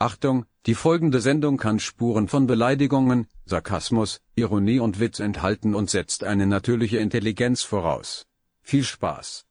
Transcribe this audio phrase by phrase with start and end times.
[0.00, 6.22] Achtung, die folgende Sendung kann Spuren von Beleidigungen, Sarkasmus, Ironie und Witz enthalten und setzt
[6.22, 8.24] eine natürliche Intelligenz voraus.
[8.62, 9.44] Viel Spaß!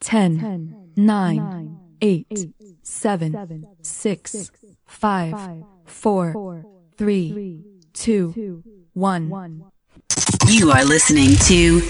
[0.00, 2.52] Ten, nine, eight,
[2.82, 4.52] seven, six,
[4.84, 5.34] five,
[5.86, 6.64] four,
[6.98, 7.64] three,
[7.94, 8.62] two,
[8.92, 9.30] one.
[10.50, 11.80] You are listening to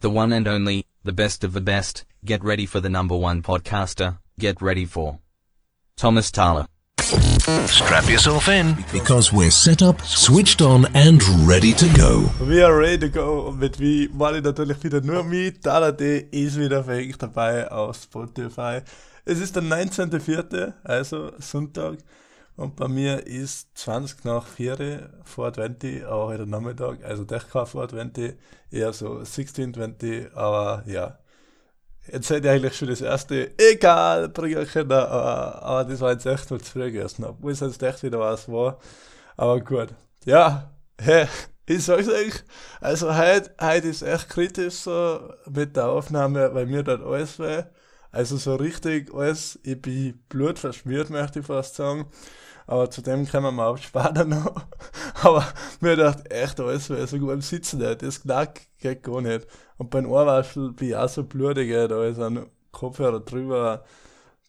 [0.00, 2.04] the one and only, the best of the best.
[2.22, 4.18] Get ready for the number one podcaster.
[4.38, 5.20] Get ready for
[5.96, 6.66] Thomas Thaler.
[6.98, 8.76] Strap yourself in.
[8.92, 12.30] because we're set up, switched on, and ready to go.
[12.44, 13.48] We are ready to go.
[13.48, 15.58] Und mit wie meine natürlich wieder nur mich.
[15.62, 18.82] Dalade ist wieder für euch dabei auf Spotify.
[19.24, 21.96] Es ist der 19.04., also Sonntag.
[22.58, 27.04] Und bei mir ist 20 nach 4 vor 20, aber heute Nachmittag.
[27.04, 28.36] Also doch kein vor 20,
[28.72, 30.34] eher so 16, 20.
[30.34, 31.20] Aber ja,
[32.12, 36.26] jetzt hätte ich eigentlich schon das erste, egal, bringen können, aber, aber das war jetzt
[36.26, 37.26] echt nur zu früh gegessen.
[37.26, 38.80] Obwohl es jetzt echt wieder was war.
[39.36, 39.90] Aber gut.
[40.24, 40.68] Ja,
[41.00, 41.28] hey,
[41.64, 42.42] ich sag's euch,
[42.80, 47.62] also heute, heute ist echt kritisch so mit der Aufnahme, weil mir dort alles weh.
[48.10, 52.10] Also so richtig alles, ich bin blutverschmiert, möchte ich fast sagen.
[52.68, 54.54] Aber zu dem kommen wir auch später noch.
[55.22, 55.42] Aber
[55.80, 58.02] mir dachte echt alles weh, sogar beim Sitzen nicht.
[58.02, 59.46] Das Knack geht gar nicht.
[59.78, 63.84] Und beim Ohrwaschel bin ich auch so blutig, da ist ein Kopfhörer drüber,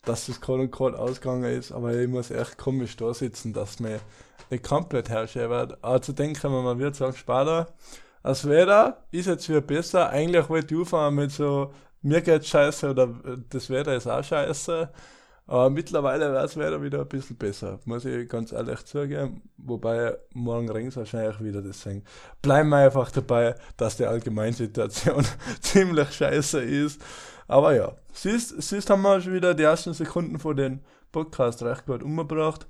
[0.03, 1.71] dass das gerade und gerade ausgegangen ist.
[1.71, 4.01] Aber ich muss echt komisch da sitzen, dass mir
[4.49, 5.81] nicht komplett herrschen wird.
[5.81, 7.67] Aber zu dem kommen wir wieder sagen später.
[8.21, 10.09] Das Wetter ist jetzt wieder besser.
[10.09, 13.07] Eigentlich wollte ich anfangen mit so, mir geht's scheiße oder
[13.49, 14.89] das Wetter ist auch scheiße.
[15.49, 19.41] Aber mittlerweile wird das Wetter wieder ein bisschen besser, muss ich ganz ehrlich zugeben.
[19.57, 22.03] Wobei morgen regnet wahrscheinlich wieder, deswegen
[22.43, 25.25] bleiben wir einfach dabei, dass die Allgemeinsituation
[25.59, 27.01] ziemlich scheiße ist.
[27.47, 31.87] Aber ja, siehst, siehst haben wir schon wieder die ersten Sekunden von den Podcast recht
[31.87, 32.67] gut umgebracht.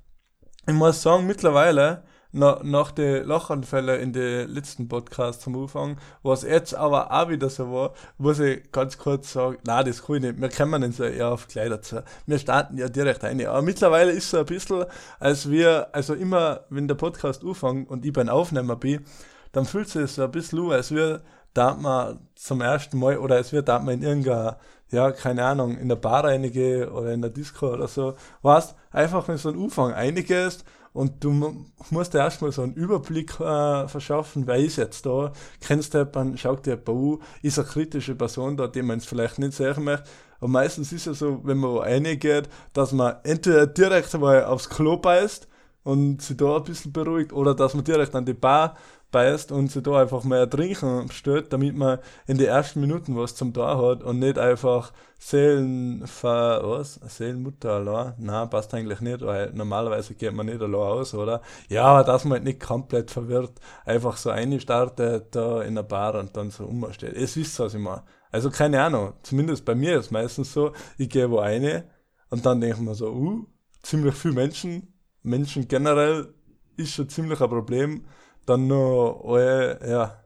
[0.66, 6.44] Ich muss sagen, mittlerweile, na, nach den Lachanfällen in den letzten Podcasts zum Anfang, was
[6.44, 10.22] jetzt aber auch wieder so war, muss ich ganz kurz sagen, nein, das kann ich
[10.22, 12.03] nicht, wir kommen nicht so eher auf Kleider zu.
[12.28, 13.44] Wir starten ja direkt ein.
[13.45, 14.85] Aber mittlerweile ist es so ein bisschen,
[15.19, 19.03] als wir, also immer, wenn der Podcast anfängt und ich beim Aufnehmer bin,
[19.51, 21.22] dann fühlt sich so ein bisschen an, als wir
[21.56, 24.57] da man zum ersten Mal oder als wir da man in irgendeiner,
[24.91, 28.13] ja, keine Ahnung, in der Bar reinige oder in der Disco oder so,
[28.44, 30.63] weißt, einfach wenn so ein Umfang einiges
[30.94, 31.54] und du mu-
[31.90, 36.38] musst dir erstmal so einen Überblick äh, verschaffen, wer ist jetzt da, kennst du jemanden,
[36.38, 39.84] schaut dir jemanden an, ist eine kritische Person da, die man jetzt vielleicht nicht sehen
[39.84, 40.10] möchte.
[40.40, 44.70] Und meistens ist ja so, wenn man wo reingeht, dass man entweder direkt mal aufs
[44.70, 45.48] Klo beißt
[45.84, 48.76] und sich da ein bisschen beruhigt oder dass man direkt an die Bar
[49.12, 53.16] beißt und sich da einfach mal ein Trinken bestellt, damit man in den ersten Minuten
[53.16, 57.00] was zum da hat und nicht einfach Seelenver, was?
[57.08, 58.14] Seelenmutter allein?
[58.20, 61.42] Nein, passt eigentlich nicht, weil normalerweise geht man nicht allein aus, oder?
[61.68, 66.16] Ja, aber dass man halt nicht komplett verwirrt einfach so einstartet da in der Bar
[66.16, 67.16] und dann so umsteht.
[67.16, 68.03] Es ist was ich meine.
[68.31, 71.90] Also keine Ahnung, zumindest bei mir ist es meistens so, ich gehe wo eine
[72.30, 73.46] und dann denke ich mir so, uh,
[73.81, 74.94] ziemlich viele Menschen,
[75.24, 76.34] Menschen generell
[76.78, 78.06] ist schon ziemlich ein Problem.
[78.46, 80.24] Dann noch alle, ja,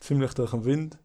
[0.00, 0.98] ziemlich durch den Wind.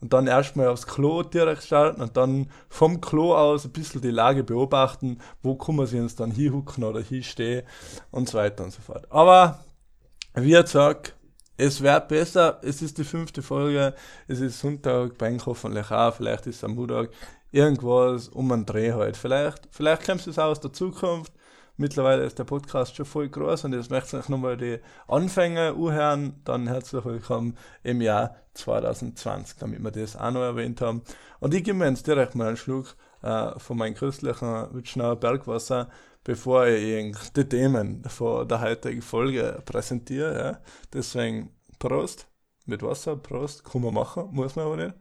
[0.00, 4.10] Und dann erstmal aufs Klo direkt starten und dann vom Klo aus ein bisschen die
[4.10, 7.64] Lage beobachten, wo man sich uns dann hinhucken oder hinstehen
[8.10, 9.06] und so weiter und so fort.
[9.12, 9.60] Aber,
[10.34, 11.14] wie gesagt,
[11.56, 13.94] es wird besser, es ist die fünfte Folge,
[14.26, 17.10] es ist Sonntag, Bank hoffentlich auch, vielleicht ist es am Montag,
[17.52, 19.16] irgendwas um einen Dreh halt.
[19.16, 21.32] Vielleicht, vielleicht kommt es aus der Zukunft,
[21.76, 24.78] Mittlerweile ist der Podcast schon voll groß und jetzt möchte ich nochmal die
[25.08, 26.40] Anfänge anhören.
[26.44, 31.02] Dann herzlich willkommen im Jahr 2020, damit wir das auch noch erwähnt haben.
[31.40, 35.88] Und ich gebe mir jetzt direkt mal einen Schluck äh, von meinem köstlichen Witschnauer Bergwasser,
[36.24, 40.38] bevor ich die Themen von der heutigen Folge präsentiere.
[40.38, 40.58] Ja.
[40.92, 42.28] Deswegen Prost
[42.66, 44.94] mit Wasser, Prost, kann man machen, muss man aber nicht.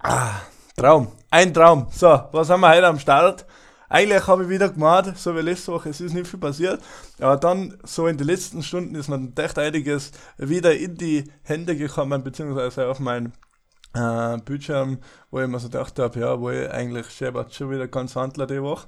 [0.00, 0.40] Ah,
[0.76, 1.86] Traum, ein Traum.
[1.90, 3.46] So, was haben wir heute am Start?
[3.88, 6.80] Eigentlich habe ich wieder gemacht, so wie letzte Woche, es ist nicht viel passiert.
[7.20, 11.76] Aber dann, so in den letzten Stunden, ist mir echt einiges wieder in die Hände
[11.76, 13.32] gekommen, beziehungsweise auf meinen
[13.94, 14.98] äh, Bildschirm,
[15.30, 18.46] wo ich mir so gedacht habe, ja, wo ich eigentlich schäbert schon wieder ganz Handler
[18.46, 18.86] die Woche.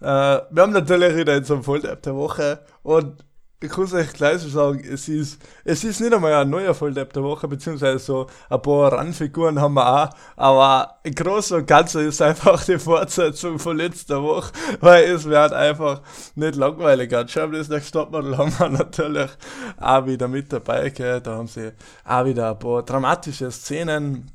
[0.00, 0.04] Äh,
[0.50, 3.24] wir haben natürlich wieder jetzt am Volltap der Woche und
[3.66, 7.12] ich es euch gleich so sagen, es ist, es ist nicht einmal ein neuer Volldepp
[7.12, 12.06] der Woche, beziehungsweise so ein paar Randfiguren haben wir auch, aber im Großen und Ganzen
[12.08, 16.02] ist einfach die Fortsetzung von letzter Woche, weil es wird einfach
[16.34, 17.10] nicht langweilig.
[17.30, 19.30] Schon das nächste Stadtmodel haben wir natürlich
[19.78, 21.20] auch wieder mit dabei, gell?
[21.20, 21.72] da haben sie
[22.04, 24.30] auch wieder ein paar dramatische Szenen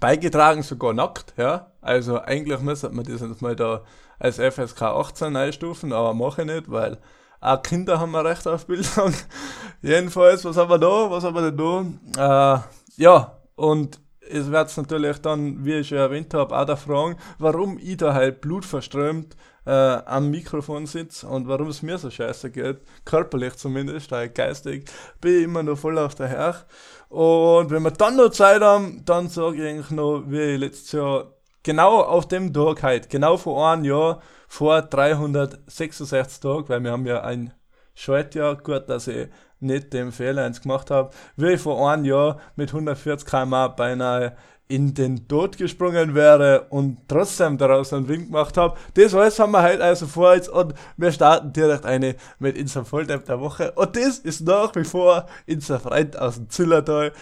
[0.00, 1.72] beigetragen, sogar nackt, ja.
[1.80, 3.82] Also eigentlich müsste man das jetzt mal da
[4.18, 6.98] als FSK 18 einstufen, aber mache ich nicht, weil
[7.46, 9.14] auch Kinder haben ein Recht auf Bildung.
[9.82, 11.10] Jedenfalls, was haben wir da?
[11.10, 12.58] Was haben wir denn da?
[12.96, 17.16] Äh, ja, und es wird natürlich dann, wie ich schon erwähnt habe, auch da fragen,
[17.38, 22.50] warum ich da halt blutverströmt äh, am Mikrofon sitze und warum es mir so scheiße
[22.50, 24.90] geht, körperlich zumindest, halt geistig,
[25.20, 26.64] bin ich immer noch voll auf der Herr.
[27.08, 30.92] Und wenn wir dann noch Zeit haben, dann sage ich eigentlich noch, wie ich letztes
[30.92, 31.32] Jahr
[31.62, 37.06] genau auf dem Tag halt, genau vor einem Jahr, vor 366 Tagen, weil wir haben
[37.06, 37.52] ja ein
[37.94, 39.28] Schaltjahr, gut, dass ich
[39.58, 44.36] nicht den Fehler eins gemacht habe, wie ich vor einem Jahr mit 140 km beinahe
[44.68, 48.76] in den Tod gesprungen wäre und trotzdem daraus einen Ring gemacht habe.
[48.94, 52.84] Das alles haben wir heute also vor jetzt und wir starten direkt eine mit unserem
[52.84, 53.72] Volltime der Woche.
[53.72, 57.12] Und das ist nach wie vor unser Freund aus dem Zillertal,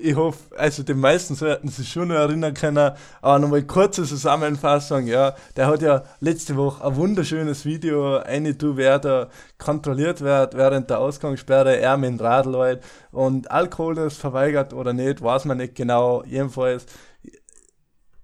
[0.00, 5.06] ich hoffe, also die meisten sollten sich schon noch erinnern können, aber nochmal kurze Zusammenfassung,
[5.06, 9.28] ja, der hat ja letzte Woche ein wunderschönes Video, eine du, wer da
[9.58, 14.92] kontrolliert wird während der Ausgangssperre, er mit dem Radl halt, und Alkohol ist verweigert oder
[14.92, 16.86] nicht, weiß man nicht genau, jedenfalls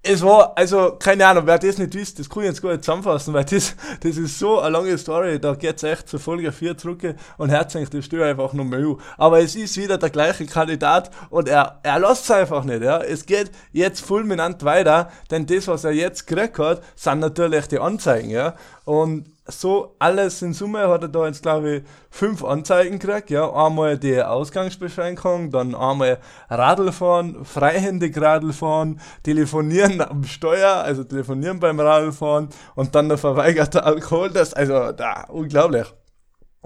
[0.09, 2.83] es war, also, keine Ahnung, wer das nicht wisst, das kann ich jetzt gar nicht
[2.83, 6.79] zusammenfassen, weil das, das ist so eine lange Story, da geht's echt zur Folge 4
[6.79, 8.97] zurück und herzlich, das stört einfach nur Müll.
[9.19, 13.03] Aber es ist wieder der gleiche Kandidat und er, er lässt es einfach nicht, ja.
[13.03, 17.79] Es geht jetzt fulminant weiter, denn das, was er jetzt gekriegt hat, sind natürlich die
[17.79, 18.55] Anzeigen, ja.
[18.87, 23.31] Und so alles in Summe hat er da jetzt, glaube ich, fünf Anzeigen gekriegt.
[23.31, 26.19] Ja, einmal die Ausgangsbeschränkung, dann einmal
[26.51, 34.57] Radlfahren, freihändig Radlfahren, telefonieren am Steuer, also telefonieren beim Radlfahren und dann der verweigerte Alkoholtest.
[34.57, 35.87] Also, da, unglaublich.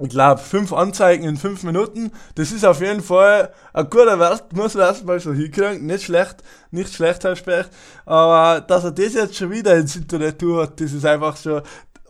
[0.01, 4.53] Ich glaube, fünf Anzeigen in fünf Minuten, das ist auf jeden Fall ein guter Wert,
[4.55, 5.87] muss man erstmal so hinkriegen.
[5.87, 6.37] Nicht schlecht,
[6.71, 7.71] nicht schlecht, Herr Specht.
[8.07, 11.61] Aber dass er das jetzt schon wieder ins Internet tut, das ist einfach so,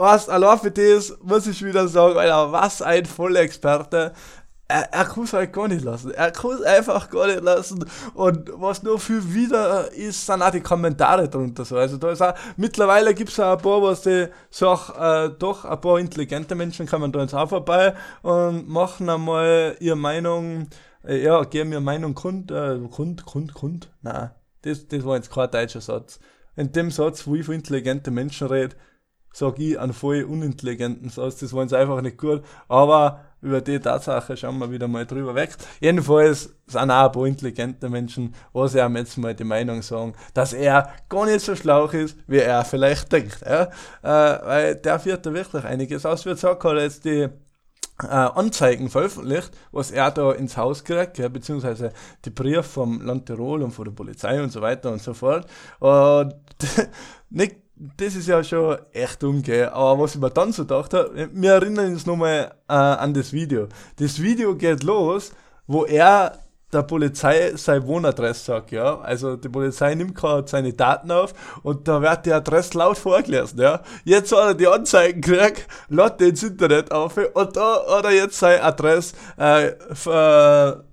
[0.03, 4.13] was, das muss ich wieder sagen, Alter, was ein Vollexperte.
[4.67, 6.11] Er, er kann es halt gar nicht lassen.
[6.11, 7.85] Er kann es einfach gar nicht lassen.
[8.15, 11.77] Und was noch viel wieder ist, sind auch die Kommentare drunter so.
[11.77, 15.65] Also da ist auch, mittlerweile gibt es auch ein paar, was die sag, äh, doch
[15.65, 20.67] ein paar intelligente Menschen kommen da jetzt auch vorbei und machen einmal ihre Meinung,
[21.07, 23.91] äh, ja, geben ihre Meinung kund, äh, kund, kund, kund.
[24.01, 24.31] Nein,
[24.63, 26.19] das, das war jetzt kein deutscher Satz.
[26.57, 28.75] In dem Satz, wo ich von intelligenten Menschen rede,
[29.33, 31.39] sage ich, einen voll unintelligenten Satz.
[31.39, 32.43] Das war uns einfach nicht gut.
[32.69, 35.57] Aber über die Tatsache schauen wir wieder mal drüber weg.
[35.81, 40.53] Jedenfalls sind auch ein paar intelligente Menschen, was ja jetzt mal die Meinung sagen, dass
[40.53, 43.41] er gar nicht so schlau ist, wie er vielleicht denkt.
[43.45, 43.65] Ja?
[44.03, 46.25] Äh, weil der führt da wirklich einiges aus.
[46.25, 47.29] Wie gesagt, hat jetzt die
[48.03, 51.93] äh, Anzeigen veröffentlicht, was er da ins Haus kriegt, ja, beziehungsweise
[52.25, 55.47] die Brief vom Land Tirol und von der Polizei und so weiter und so fort.
[55.81, 56.35] Und
[57.31, 59.69] nicht das ist ja schon echt umgehen.
[59.71, 63.33] Aber was ich mir dann so gedacht habe, wir erinnern uns nochmal äh, an das
[63.33, 63.69] Video.
[63.97, 65.33] Das Video geht los,
[65.67, 66.39] wo er
[66.73, 68.99] der Polizei seine Wohnadresse sagt, ja.
[69.01, 73.61] Also die Polizei nimmt gerade seine Daten auf und da wird die Adresse laut vorgelesen,
[73.61, 73.83] ja.
[74.05, 78.39] Jetzt hat er die Anzeigen gekriegt, lädt ins Internet auf und da hat er jetzt
[78.39, 79.73] seine Adresse äh,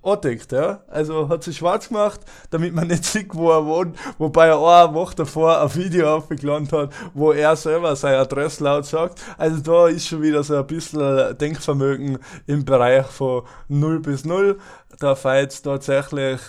[0.01, 0.83] angedeckt, ja.
[0.87, 4.93] Also hat sie schwarz gemacht, damit man nicht sieht, wo er wohnt, wobei er eine
[4.93, 9.21] Woche davor ein Video aufgeladen hat, wo er selber seine Adresse laut sagt.
[9.37, 14.57] Also da ist schon wieder so ein bisschen Denkvermögen im Bereich von 0 bis 0
[14.99, 16.39] da fällt tatsächlich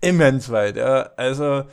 [0.00, 0.76] immens weit.
[0.76, 1.10] Ja.
[1.16, 1.64] Also,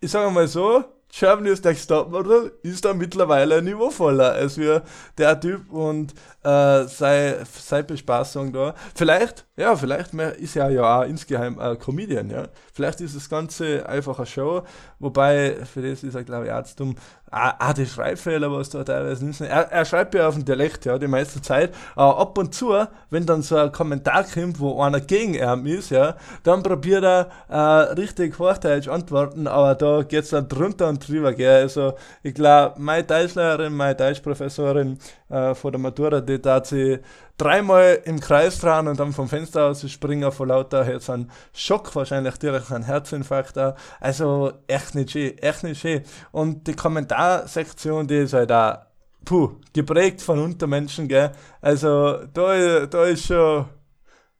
[0.00, 4.82] ich sage mal so, Germany's Next Topmodel ist da mittlerweile niveauvoller als wir
[5.18, 6.14] der Typ und
[6.44, 8.74] äh, sei, sei Bespaßung da.
[8.94, 12.48] Vielleicht, ja, vielleicht ist er ja auch insgeheim ein Comedian, ja.
[12.72, 14.62] Vielleicht ist das Ganze einfach eine Show,
[14.98, 16.94] wobei für das ist er, glaube ich, dumm.
[17.32, 20.84] Ah, ah, die Schreibfehler, was da teilweise nicht er, er schreibt ja auf dem Dialekt,
[20.84, 21.72] ja, die meiste Zeit.
[21.94, 22.74] Aber ab und zu,
[23.10, 27.28] wenn dann so ein Kommentar kommt, wo einer gegen ihn ist, ja, dann probiert er
[27.48, 27.56] äh,
[27.92, 31.62] richtig Hochdeutsch antworten, aber da geht's dann drunter und drüber, gell.
[31.62, 31.94] Also,
[32.24, 36.98] ich glaube, meine Deutschlehrerin, meine Deutschprofessorin äh, vor der Matura, die tat sie
[37.40, 41.94] dreimal im Kreis dran und dann vom Fenster aus springen vor lauter jetzt ein Schock,
[41.96, 43.76] wahrscheinlich direkt ein Herzinfarkt da.
[43.98, 46.02] Also echt nicht schön, echt nicht schön.
[46.32, 48.78] Und die Kommentarsektion, die ist halt auch
[49.24, 51.32] puh, geprägt von Untermenschen, gell.
[51.60, 53.66] Also da, da ist schon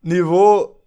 [0.02, 0.82] Niveau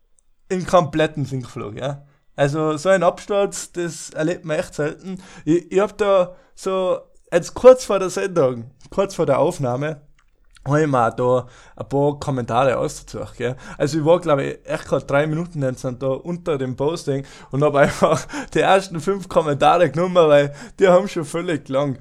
[0.49, 2.05] im kompletten Sinkflug, ja.
[2.35, 5.21] Also so ein Absturz, das erlebt man echt selten.
[5.45, 6.99] Ich, ich hab da so,
[7.31, 10.01] jetzt kurz vor der Sendung, kurz vor der Aufnahme,
[10.65, 13.37] habe ich mir da ein paar Kommentare ausgesucht.
[13.37, 13.55] Gell?
[13.77, 17.63] Also ich war, glaube ich, echt gerade drei Minuten sind da unter dem Posting und
[17.63, 21.97] habe einfach die ersten fünf Kommentare genommen, weil die haben schon völlig lang.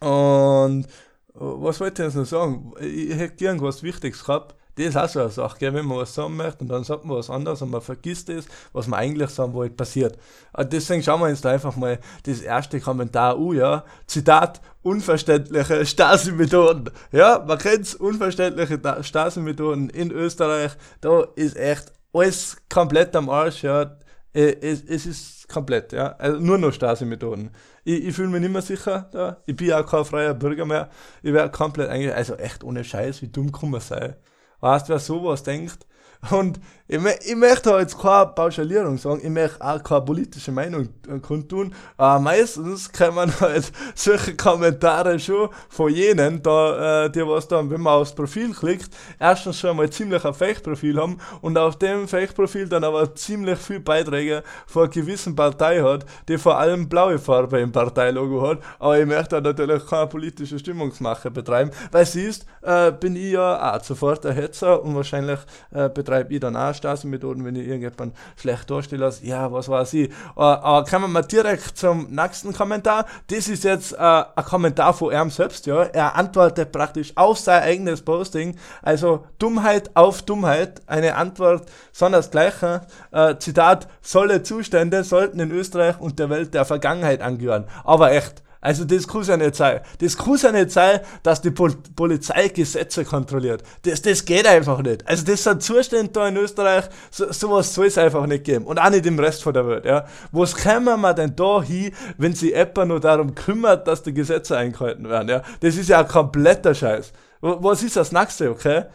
[0.00, 0.86] Und
[1.34, 2.72] was wollte ich jetzt noch sagen?
[2.80, 4.54] Ich hätte gern was Wichtiges gehabt.
[4.76, 5.72] Das ist auch so eine Sache, gell?
[5.72, 8.44] wenn man was sagen möchte und dann sagt man was anderes und man vergisst es,
[8.74, 10.18] was man eigentlich sagen wollte, passiert.
[10.52, 13.84] Und deswegen schauen wir uns da einfach mal das erste Kommentar an, ja.
[14.06, 16.90] Zitat, unverständliche Stasi-Methoden.
[17.10, 20.72] Ja, man kennt's, unverständliche Stasi-Methoden in Österreich.
[21.00, 23.98] Da ist echt alles komplett am Arsch, ja.
[24.32, 26.14] Äh, Es, es ist komplett, ja.
[26.18, 27.50] Also nur noch Stasi-Methoden.
[27.84, 29.42] Ich, ich fühle mich nicht mehr sicher da.
[29.46, 30.88] Ich bin auch kein freier Bürger mehr.
[31.22, 34.14] Ich werde komplett eigentlich, also echt ohne Scheiß, wie dumm kann man sein.
[34.60, 35.86] Weißt du, wer sowas denkt?
[36.30, 41.18] Und ich, ich möchte jetzt keine Pauschalierung sagen, ich möchte auch keine politische Meinung äh,
[41.18, 47.48] kundtun, aber meistens kann man halt solche Kommentare schon von jenen, da, äh, die was
[47.48, 51.76] dann, wenn man aufs Profil klickt, erstens schon mal ziemlich ein Fake-Profil haben und auf
[51.76, 56.88] dem Fake-Profil dann aber ziemlich viel Beiträge von einer gewissen Partei hat, die vor allem
[56.88, 62.46] blaue Farbe im Parteilogo hat, aber ich möchte natürlich keine politische Stimmungsmache betreiben, weil siehst,
[62.62, 65.40] äh, bin ich ja auch sofort ein Hetzer und wahrscheinlich
[65.72, 69.24] äh, betreibe ich dann auch Stasi-Methoden, wenn ich irgendjemanden schlecht darstellen lasse.
[69.26, 70.10] Ja, was weiß ich.
[70.10, 73.06] Äh, aber kommen wir direkt zum nächsten Kommentar.
[73.28, 75.82] Das ist jetzt äh, ein Kommentar von ihm selbst, ja.
[75.82, 78.56] Er antwortet praktisch auf sein eigenes Posting.
[78.82, 80.82] Also Dummheit auf Dummheit.
[80.86, 82.80] Eine Antwort sondersgleichen.
[83.12, 87.64] Äh, Zitat, solle Zustände sollten in Österreich und der Welt der Vergangenheit angehören.
[87.84, 88.45] Aber echt.
[88.66, 89.80] Also das kann ja nicht sein.
[90.00, 93.62] Das kann ja nicht sein, dass die Pol Polizei Gesetze kontrolliert.
[93.82, 95.06] Das, das geht einfach nicht.
[95.08, 98.64] Also das sind Zustände da in Österreich, so, sowas soll es einfach nicht geben.
[98.64, 99.84] Und auch nicht im Rest von der Welt.
[99.84, 100.04] Ja.
[100.32, 104.56] Was kämen wir denn da hin, wenn sich jemand nur darum kümmert, dass die Gesetze
[104.56, 105.28] eingehalten werden?
[105.28, 105.42] Ja.
[105.60, 107.12] Das ist ja ein kompletter Scheiß.
[107.42, 108.86] Wa- Was ist das nächste, okay?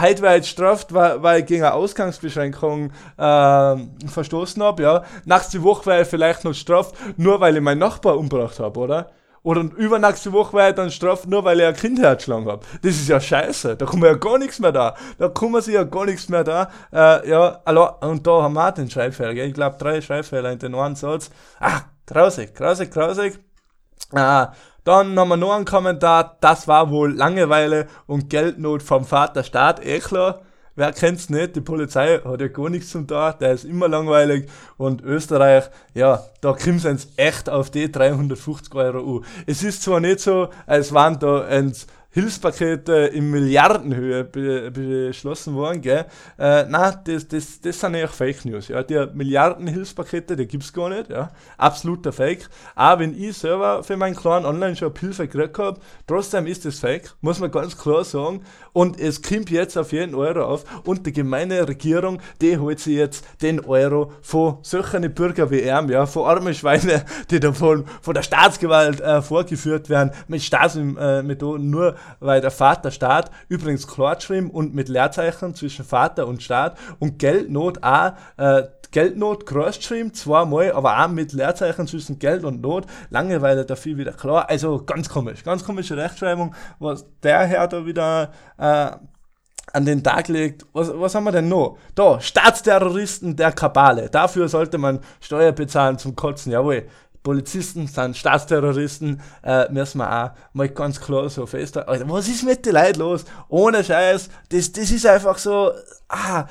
[0.00, 5.04] Heute war jetzt straft, weil, weil ich gegen eine Ausgangsbeschränkung ähm, verstoßen habe, ja.
[5.26, 9.10] Nächste Woche war ich vielleicht noch straft, nur weil ich meinen Nachbar umgebracht habe, oder?
[9.48, 12.66] Oder übernächste Woche war ich dann straft, nur weil ich ein Kind hergeschlagen habe.
[12.82, 13.76] Das ist ja scheiße.
[13.76, 14.94] Da kann man ja gar nichts mehr da.
[15.16, 16.70] Da man sich ja gar nichts mehr da.
[16.92, 17.62] Äh, ja,
[18.02, 19.48] und da haben wir den Schreibfehler, gell?
[19.48, 21.30] Ich glaube, drei Schreibfehler in den einen Satz.
[21.60, 23.38] Ah, grausig, grausig, grausig.
[24.12, 24.52] Ah,
[24.84, 29.82] dann haben wir noch einen Kommentar, das war wohl Langeweile und Geldnot vom Vater Staat,
[29.82, 30.42] eh klar.
[30.78, 31.56] Wer kennt's nicht?
[31.56, 36.22] Die Polizei hat ja gar nichts zum da, der ist immer langweilig und Österreich, ja,
[36.40, 39.24] da sie jetzt echt auf die 350 Euro an.
[39.44, 45.82] Es ist zwar nicht so, als waren da ins Hilfspakete in Milliardenhöhe be beschlossen worden,
[45.82, 46.06] gell?
[46.38, 48.82] Äh, nein, das, das, das sind eigentlich Fake News, ja.
[48.82, 51.30] Die Milliarden-Hilfspakete, die gibt's gar nicht, ja.
[51.58, 52.48] Absoluter Fake.
[52.74, 57.12] Auch wenn ich selber für meinen kleinen Online-Shop Hilfe gekriegt habe, trotzdem ist das Fake,
[57.20, 58.40] muss man ganz klar sagen.
[58.72, 62.96] Und es kommt jetzt auf jeden Euro auf und die gemeine Regierung, die holt sich
[62.96, 68.14] jetzt den Euro von solchen Bürger wie er, ja, von armen Schweine, die davon von
[68.14, 74.74] der Staatsgewalt äh, vorgeführt werden, mit Stasi-Methoden, nur weil der Vater Staat, übrigens klar und
[74.74, 79.80] mit Leerzeichen zwischen Vater und Staat und Geldnot auch, äh, Geldnot groß
[80.14, 85.08] zweimal, aber auch mit Leerzeichen zwischen Geld und Not, Langeweile dafür wieder klar, also ganz
[85.08, 88.90] komisch, ganz komische Rechtschreibung, was der Herr da wieder äh,
[89.72, 90.64] an den Tag legt.
[90.72, 91.78] Was, was haben wir denn noch?
[91.94, 94.08] Da, Staatsterroristen der Kabale.
[94.08, 96.52] Dafür sollte man Steuer bezahlen zum Kotzen.
[96.52, 96.86] Jawohl.
[97.22, 101.90] Polizisten sind Staatsterroristen, äh, müssen wir auch mal ganz klar so festhalten.
[101.90, 103.24] Alter, was ist mit den Leuten los?
[103.48, 105.72] Ohne Scheiß, das, das ist einfach so,
[106.08, 106.46] ah,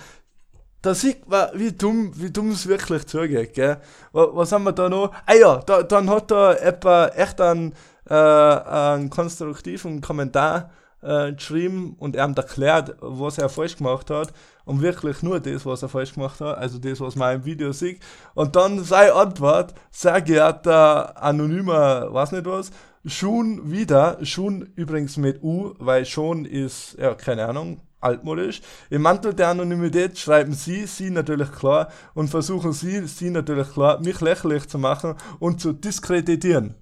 [0.82, 3.78] da sieht man, wie dumm, wie es wirklich zugeht, gell?
[4.12, 5.12] Wa- Was haben wir da noch?
[5.26, 7.74] Ah ja, da, dann hat da jemand echt einen,
[8.10, 10.70] äh, einen konstruktiven Kommentar
[11.02, 14.32] äh, geschrieben und er hat erklärt, was er falsch gemacht hat
[14.68, 17.72] und wirklich nur das, was er falsch gemacht hat, also das, was man im Video
[17.72, 18.02] sieht.
[18.36, 22.72] Und dann seine Antwort, sehr geehrter anonymer, weiß nicht was,
[23.06, 28.62] schon wieder, schon übrigens mit U, weil schon ist, ja, keine Ahnung, altmodisch.
[28.90, 34.00] Im Mantel der Anonymität schreiben Sie, Sie natürlich klar und versuchen Sie, Sie natürlich klar,
[34.02, 36.76] mich lächerlich zu machen und zu diskreditieren.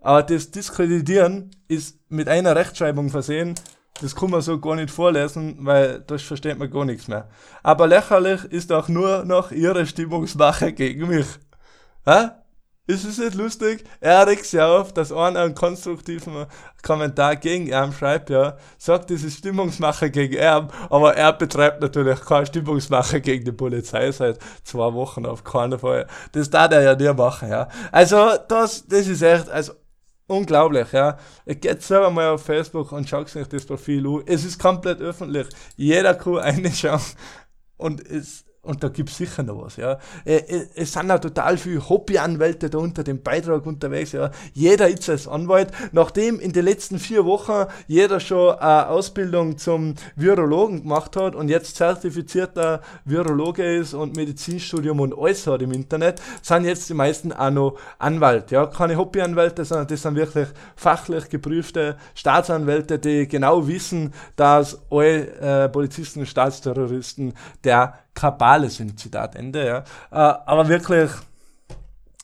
[0.00, 3.54] Aber das Diskreditieren ist mit einer Rechtschreibung versehen.
[4.00, 7.28] Das kann man so gar nicht vorlesen, weil das versteht man gar nichts mehr.
[7.62, 11.26] Aber lächerlich ist auch nur noch Ihre Stimmungsmache gegen mich.
[12.04, 12.30] Hä?
[12.86, 13.84] ist es nicht lustig?
[14.00, 16.46] Er regt sich auf, dass einer einen konstruktiven
[16.82, 22.20] Kommentar gegen ihn schreibt, ja, sagt, das ist Stimmungsmache gegen ihn, aber er betreibt natürlich
[22.24, 26.06] keine Stimmungsmache gegen die Polizei seit zwei Wochen auf keinen Fall.
[26.32, 27.68] Das darf er ja nie machen, ja.
[27.92, 29.74] Also, das, das ist echt, also,
[30.26, 31.18] unglaublich, ja.
[31.46, 34.22] Geht selber mal auf Facebook und schaut sich das Profil an.
[34.26, 35.48] Es ist komplett öffentlich.
[35.76, 37.00] Jeder kann reinschauen
[37.76, 39.98] und es, und da gibt es sicher noch was, ja.
[40.24, 44.30] Äh, äh, es sind auch total viele Hobbyanwälte da unter dem Beitrag unterwegs, ja.
[44.52, 49.96] Jeder ist als Anwalt, nachdem in den letzten vier Wochen jeder schon eine Ausbildung zum
[50.14, 56.22] Virologen gemacht hat und jetzt zertifizierter Virologe ist und Medizinstudium und alles hat im Internet,
[56.40, 58.66] sind jetzt die meisten auch noch Anwalt, ja.
[58.66, 65.68] Keine Hobbyanwälte, sondern das sind wirklich fachlich geprüfte Staatsanwälte, die genau wissen, dass alle äh,
[65.68, 69.78] Polizisten und Staatsterroristen der Kabale sind, Zitat Ende, ja.
[70.10, 71.10] Äh, aber wirklich,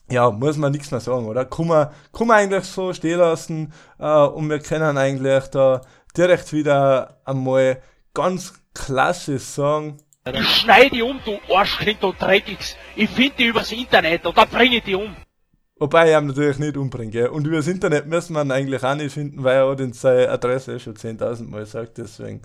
[0.09, 1.45] ja, muss man nichts mehr sagen, oder?
[1.45, 5.81] Kann man, kann man eigentlich so stehen lassen äh, und wir können eigentlich da
[6.15, 7.81] direkt wieder einmal
[8.13, 9.97] ganz klassisch sagen,
[10.31, 12.75] Ich schneide die um, du Arschkind, du Dreckigs.
[12.95, 15.15] Ich finde die übers Internet und dann bringe ich die um.
[15.79, 17.11] Wobei ich ihn natürlich nicht umbringe.
[17.11, 17.27] Gell?
[17.27, 20.29] Und übers Internet müssen wir ihn eigentlich auch nicht finden, weil er hat in seine
[20.29, 21.97] Adresse schon 10.000 Mal gesagt.
[21.97, 22.41] Deswegen,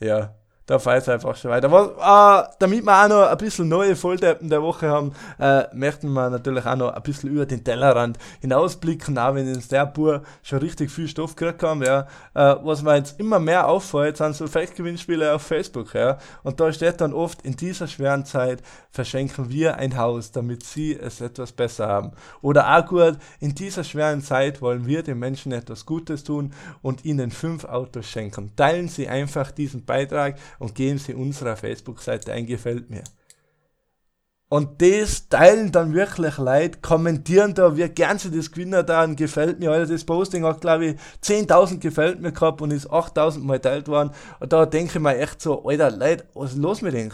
[0.00, 0.34] ja,
[0.68, 1.72] da fahrt es einfach schon weiter.
[1.72, 6.10] Was, äh, damit wir auch noch ein bisschen neue Volldeppen der Woche haben, äh, möchten
[6.12, 10.22] wir natürlich auch noch ein bisschen über den Tellerrand hinausblicken, auch wenn uns der Bur
[10.42, 11.82] schon richtig viel Stoff gekriegt haben.
[11.82, 12.06] Ja.
[12.34, 15.94] Äh, was mir jetzt immer mehr auffällt, sind so Fake-Gewinnspiele auf Facebook.
[15.94, 16.18] Ja.
[16.42, 20.94] Und da steht dann oft, in dieser schweren Zeit verschenken wir ein Haus, damit sie
[20.94, 22.12] es etwas besser haben.
[22.42, 27.06] Oder auch gut, in dieser schweren Zeit wollen wir den Menschen etwas Gutes tun und
[27.06, 28.52] ihnen fünf Autos schenken.
[28.54, 33.04] Teilen Sie einfach diesen Beitrag und geben Sie unserer Facebook-Seite ein Gefällt mir.
[34.50, 39.14] Und das teilen dann wirklich Leute, kommentieren da, wie gern sie das gewinnen da ein
[39.14, 39.70] Gefällt mir.
[39.70, 43.88] Alter, das Posting hat, glaube ich, 10.000 Gefällt mir gehabt und ist 8.000 Mal teilt
[43.88, 44.10] worden.
[44.40, 47.12] Und da denke ich mir echt so, Alter, Leute, was ist los mit denen?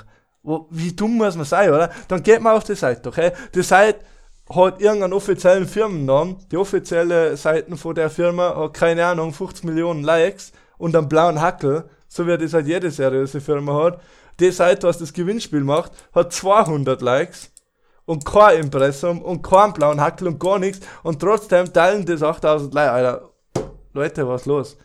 [0.71, 1.91] Wie dumm muss man sein, oder?
[2.07, 3.33] Dann geht man auf die Seite, okay?
[3.53, 4.05] Die Seite
[4.49, 6.37] hat irgendeinen offiziellen Firmennamen.
[6.53, 11.41] Die offizielle Seite von der Firma hat, keine Ahnung, 50 Millionen Likes und einen blauen
[11.41, 14.01] Hackel, so wie das halt jede seriöse Firma hat.
[14.39, 17.51] Die Seite, was das Gewinnspiel macht, hat 200 Likes
[18.05, 22.73] und kein Impressum und keinen blauen Hackel und gar nichts und trotzdem teilen das 8000
[22.73, 23.31] Leute, Alter.
[23.95, 24.77] Leute, was los?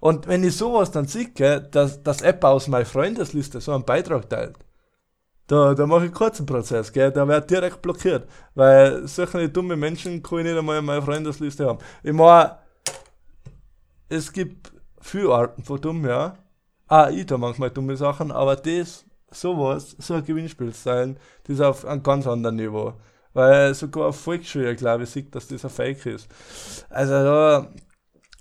[0.00, 4.30] Und wenn ich sowas dann sehe, dass das App aus meiner Freundesliste so einen Beitrag
[4.30, 4.56] teilt,
[5.48, 7.10] da, da mache ich kurz einen Prozess, gell?
[7.10, 8.26] da wird direkt blockiert.
[8.54, 11.80] Weil solche dumme Menschen kann ich nicht einmal in meiner Freundesliste haben.
[12.02, 12.56] Ich meine,
[14.08, 16.38] es gibt viele Arten von dumm, ja.
[16.90, 21.60] Ah, ich da manchmal dumme Sachen, aber das, sowas, so ein Gewinnspiel sein, das ist
[21.60, 22.94] auf einem ganz anderen Niveau.
[23.32, 26.28] Weil sogar auf Volksschule, glaube ich, sieht, dass das ein Fake ist.
[26.90, 27.72] Also da,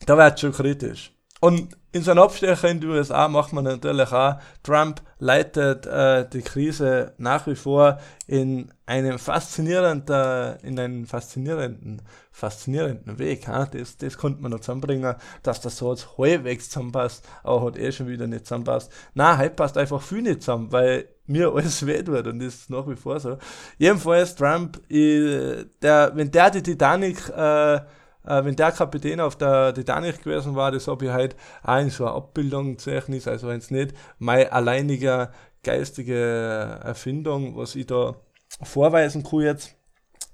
[0.05, 1.13] da wird schon kritisch.
[1.39, 6.41] Und in seinen Abstecher in die USA macht man natürlich auch, Trump leitet äh, die
[6.41, 13.47] Krise nach wie vor in einem faszinierenden, in einen faszinierenden, faszinierenden Weg.
[13.47, 13.65] Ha?
[13.65, 17.91] Das, das konnte man noch zusammenbringen, dass das so jetzt halbwegs zusammenpasst, aber hat eh
[17.91, 18.91] schon wieder nicht zusammenpasst.
[19.13, 22.69] Na, heute passt einfach viel nicht zusammen, weil mir alles weh tut und das ist
[22.69, 23.37] nach wie vor so.
[23.77, 27.79] Jedenfalls Trump, äh, der, wenn der die Titanic äh,
[28.29, 31.89] äh, wenn der Kapitän auf der Titanic gewesen war, das habe ich halt auch in
[31.89, 35.31] so einer Abbildung gezeichnet, also wenn es nicht meine alleinige
[35.63, 38.15] geistige Erfindung, was ich da
[38.63, 39.75] vorweisen kann jetzt,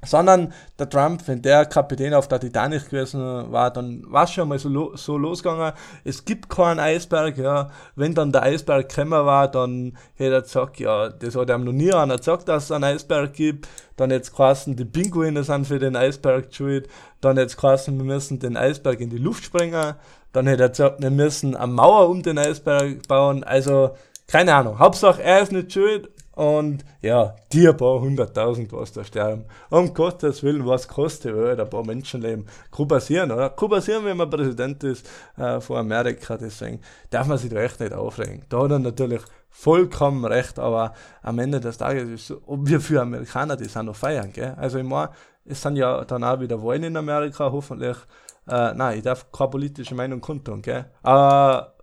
[0.06, 4.48] sondern der Trump, wenn der Kapitän auf der Titanic gewesen war, dann war es schon
[4.48, 9.26] mal so, lo so losgegangen, es gibt keinen Eisberg, ja, wenn dann der Eisberg gekommen
[9.26, 12.72] war, dann hätte er gesagt, ja, das hat ihm noch nie einer gesagt, dass es
[12.72, 16.88] einen Eisberg gibt, dann jetzt quasi die Pinguine sind für den Eisberg schuld,
[17.22, 19.96] dann jetzt quasi wir müssen den Eisberg in die Luft springen,
[20.34, 23.91] dann hätte er gesagt, wir müssen eine Mauer um den Eisberg bauen, also
[24.28, 29.04] keine Ahnung, Hauptsache er ist nicht schuld und ja, die ein paar hunderttausend, was da
[29.04, 29.45] sterben.
[29.69, 32.45] Um Gottes Willen, was kostet halt ein paar Menschenleben?
[32.71, 33.50] Kann passieren, oder?
[33.52, 36.38] Kann passieren, wenn man Präsident ist äh, von Amerika.
[36.38, 38.43] Deswegen darf man sich da echt nicht aufregen.
[38.50, 42.67] Da hat er natürlich vollkommen recht, aber am Ende des Tages ist es so, ob
[42.67, 44.54] wir für Amerikaner das auch noch feiern, gell?
[44.58, 45.12] Also ich meine,
[45.45, 47.95] es sind ja dann auch wieder Wahlen in Amerika, hoffentlich.
[48.48, 50.86] Äh, nein, ich darf keine politische Meinung kundtun, gell?
[51.02, 51.76] Aber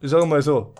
[0.00, 0.74] ich sage mal so,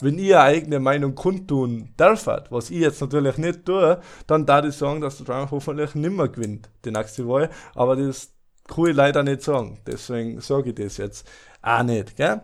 [0.00, 4.74] wenn ihr eigene Meinung kundtun dürft, was ich jetzt natürlich nicht tue, dann darf ich
[4.74, 7.50] sagen, dass der Trump hoffentlich nimmer gewinnt, die nächste Wahl.
[7.74, 8.32] Aber das
[8.66, 9.80] kann ich leider nicht sagen.
[9.86, 11.28] Deswegen sage ich das jetzt
[11.62, 12.40] auch nicht, gell?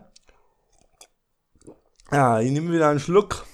[2.11, 3.45] Ja, ich nehme wieder einen Schluck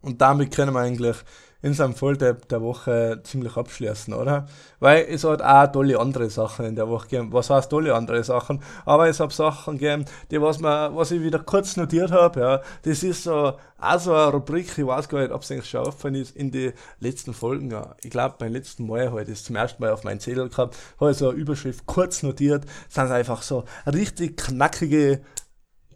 [0.00, 1.16] und damit können wir eigentlich
[1.62, 4.46] in seinem Volltap der Woche ziemlich abschließen, oder?
[4.80, 7.32] Weil es hat auch tolle andere Sachen in der Woche gegeben.
[7.32, 8.60] Was heißt tolle andere Sachen?
[8.84, 12.60] Aber es hat Sachen gegeben, die was, man, was ich wieder kurz notiert habe, ja.
[12.82, 15.86] Das ist so, auch so eine Rubrik, ich weiß gar nicht, ob es eigentlich schon
[15.86, 17.94] aufgefallen ist, in die letzten Folgen, ja.
[18.02, 20.76] Ich glaube, beim letzten Mal habe ich das zum ersten Mal auf meinen Zettel gehabt,
[20.98, 25.22] habe ich so eine Überschrift kurz notiert, sind einfach so richtig knackige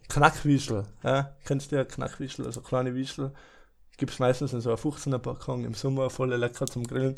[0.07, 1.35] Knackwischel, ja.
[1.43, 3.33] Kennst du ja Knackwischel, also kleine Wischel?
[3.97, 7.15] Gibt es meistens in so einer 15er Packung im Sommer voll lecker zum Grillen.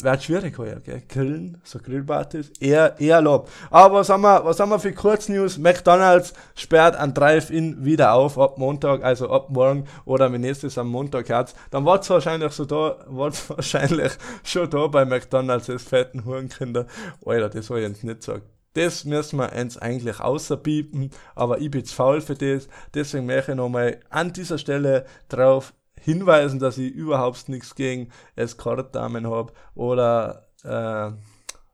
[0.00, 1.02] Wird schwierig heuer, gell?
[1.08, 3.50] Grillen, so Grillpartys, eher, eher lob.
[3.68, 5.58] Aber was haben wir, was haben wir für Kurznews?
[5.58, 10.88] McDonalds sperrt ein Drive-In wieder auf, ab Montag, also ab morgen, oder wenn nächstes am
[10.88, 14.12] Montag hat, dann war's wahrscheinlich so da, war's wahrscheinlich
[14.44, 16.86] schon da bei McDonalds, das fetten Hurenkinder.
[17.26, 18.42] Alter, das soll ich jetzt nicht sagen.
[18.74, 22.68] Das müssen wir uns eigentlich außerbieten, aber ich bin zu faul für das.
[22.94, 29.26] Deswegen möchte ich nochmal an dieser Stelle drauf hinweisen, dass ich überhaupt nichts gegen Escort-Damen
[29.28, 31.10] habe oder äh,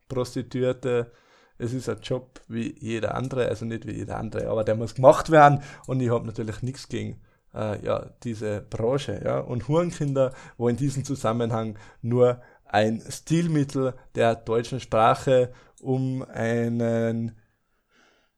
[0.09, 1.13] Prostituierte.
[1.59, 4.95] Es ist ein Job wie jeder andere, also nicht wie jeder andere, aber der muss
[4.95, 7.21] gemacht werden und ich habe natürlich nichts gegen
[7.55, 9.21] äh, ja, diese Branche.
[9.25, 9.39] Ja.
[9.39, 17.37] Und Hurenkinder, wo in diesem Zusammenhang nur ein Stilmittel der deutschen Sprache, um einen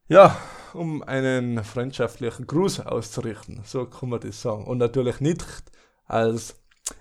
[0.08, 0.36] ja,
[0.72, 3.62] um einen freundschaftlichen Gruß auszurichten.
[3.64, 4.64] So kann man das sagen.
[4.64, 5.44] Und natürlich nicht
[6.06, 6.54] als,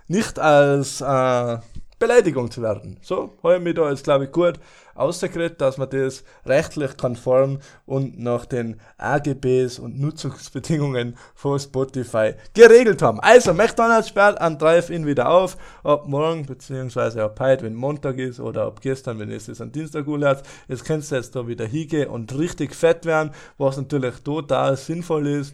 [0.08, 1.58] nicht als äh,
[1.98, 2.98] Beleidigung zu werden.
[3.02, 4.60] So, habe ich mich da jetzt, glaube ich, gut
[4.96, 13.02] ausgekriegt, dass man das rechtlich konform und nach den AGBs und Nutzungsbedingungen von Spotify geregelt
[13.02, 13.20] haben.
[13.22, 18.40] Also, McDonalds sperrt an Drive-In wieder auf, ab morgen, beziehungsweise ab heute, wenn Montag ist,
[18.40, 20.44] oder ab gestern, wenn es an Dienstag hat.
[20.68, 25.28] Jetzt kannst du jetzt da wieder hingehen und richtig fett werden, was natürlich total sinnvoll
[25.28, 25.54] ist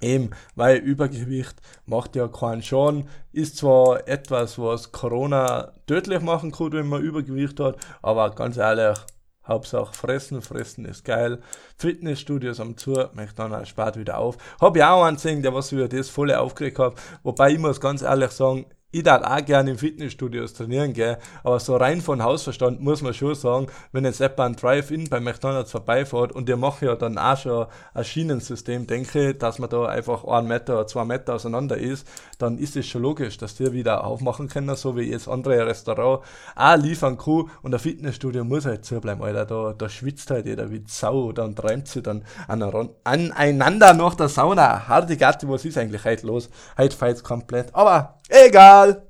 [0.00, 1.56] Eben, weil Übergewicht
[1.86, 7.60] macht ja keinen Schaden, ist zwar etwas, was Corona tödlich machen kann, wenn man Übergewicht
[7.60, 8.98] hat, aber ganz ehrlich,
[9.46, 11.38] Hauptsache fressen, fressen ist geil.
[11.78, 14.36] Fitnessstudios am zu, McDonalds spart wieder auf.
[14.60, 17.80] Hab ich auch einen gesehen, der was über das volle aufgeregt hat, wobei ich muss
[17.80, 21.18] ganz ehrlich sagen, ich darf auch gerne im Fitnessstudios trainieren, gell?
[21.44, 25.20] aber so rein von Hausverstand muss man schon sagen, wenn jetzt jemand ein Drive-In bei
[25.20, 29.84] McDonalds vorbeifährt und die machen ja dann auch schon ein Schienensystem, denke, dass man da
[29.84, 34.02] einfach einen Meter, zwei Meter auseinander ist, dann ist es schon logisch, dass die wieder
[34.04, 38.86] aufmachen können, so wie jetzt andere Restaurant auch liefern kann und ein Fitnessstudio muss halt
[38.86, 44.14] zubleiben, Alter, da, da schwitzt halt jeder wie Sau, dann träumt sie dann aneinander nach
[44.14, 44.88] der Sauna.
[44.88, 46.48] Harte Gatte, was ist eigentlich heute los?
[46.78, 49.02] Heute fällt komplett, aber Egal.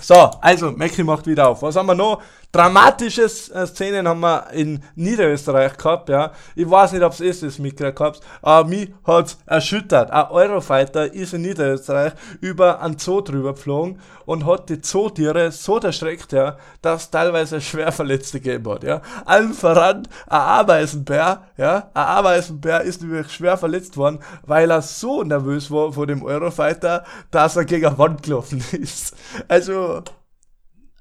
[0.00, 1.62] So, also, Mackie macht wieder auf.
[1.62, 2.22] Was haben wir noch?
[2.52, 6.32] Dramatische äh, Szenen haben wir in Niederösterreich gehabt, ja.
[6.56, 10.10] Ich weiß nicht, ob es ist, das mitgekriegt aber mich hat's erschüttert.
[10.10, 15.78] Ein Eurofighter ist in Niederösterreich über einen Zoo drüber geflogen und hat die Zootiere so
[15.78, 19.00] erschreckt, ja, dass teilweise schwer Verletzte gegeben hat, ja.
[19.26, 21.90] Allen voran ein Ameisenbär, ja.
[21.94, 27.04] Ein Ameisenbär ist nämlich schwer verletzt worden, weil er so nervös war vor dem Eurofighter,
[27.30, 29.14] dass er gegen eine Wand gelaufen ist.
[29.46, 30.02] Also,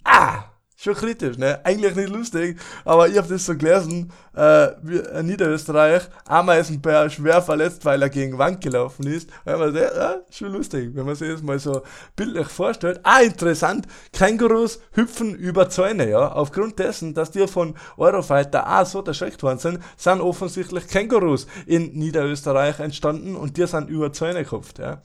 [0.04, 0.49] ah!
[0.80, 1.60] Schon kritisch, ne?
[1.66, 7.42] Eigentlich nicht lustig, aber ich habe das so gelesen, äh, wie in Niederösterreich, Ameisenbär schwer
[7.42, 9.30] verletzt, weil er gegen Wand gelaufen ist.
[9.44, 11.82] Und man sagt, ja, schon lustig, wenn man sich das mal so
[12.16, 13.02] bildlich vorstellt.
[13.04, 16.32] Ah, interessant, Kängurus hüpfen über Zäune, ja.
[16.32, 21.92] Aufgrund dessen, dass die von Eurofighter auch so erschreckt worden sind, sind offensichtlich Kängurus in
[21.94, 25.02] Niederösterreich entstanden und die sind über Zäune gehupft, ja.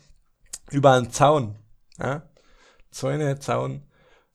[0.70, 1.56] Über einen Zaun,
[1.98, 2.22] ja.
[2.92, 3.82] Zäune, Zaun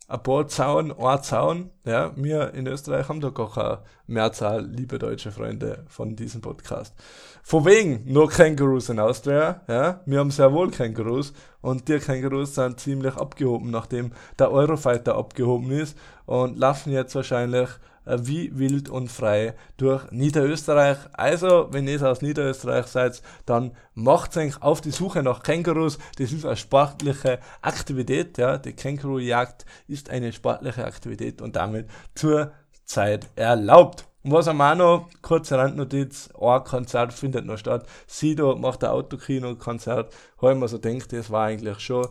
[0.09, 1.69] ein paar Zaun, ein Zaun.
[1.85, 6.95] Ja, wir in Österreich haben da gar keine Mehrzahl, liebe deutsche Freunde von diesem Podcast.
[7.43, 9.61] Von wegen nur Kängurus in Austria.
[9.67, 15.15] Ja, wir haben sehr wohl Kängurus und die Kängurus sind ziemlich abgehoben, nachdem der Eurofighter
[15.15, 15.95] abgehoben ist
[16.25, 17.69] und laufen jetzt wahrscheinlich
[18.17, 20.97] wie wild und frei durch Niederösterreich.
[21.13, 25.99] Also, wenn ihr aus Niederösterreich seid, dann macht euch auf die Suche nach Kängurus.
[26.17, 28.37] Das ist eine sportliche Aktivität.
[28.37, 28.57] Ja.
[28.57, 32.51] Die Kängurujagd ist eine sportliche Aktivität und damit zur
[32.85, 34.05] Zeit erlaubt.
[34.23, 37.87] Und was am auch noch, kurze Randnotiz, ein Konzert findet noch statt.
[38.05, 40.13] Sido macht ein Autokino-Konzert.
[40.41, 42.07] Habe ich mir so gedacht, das war eigentlich schon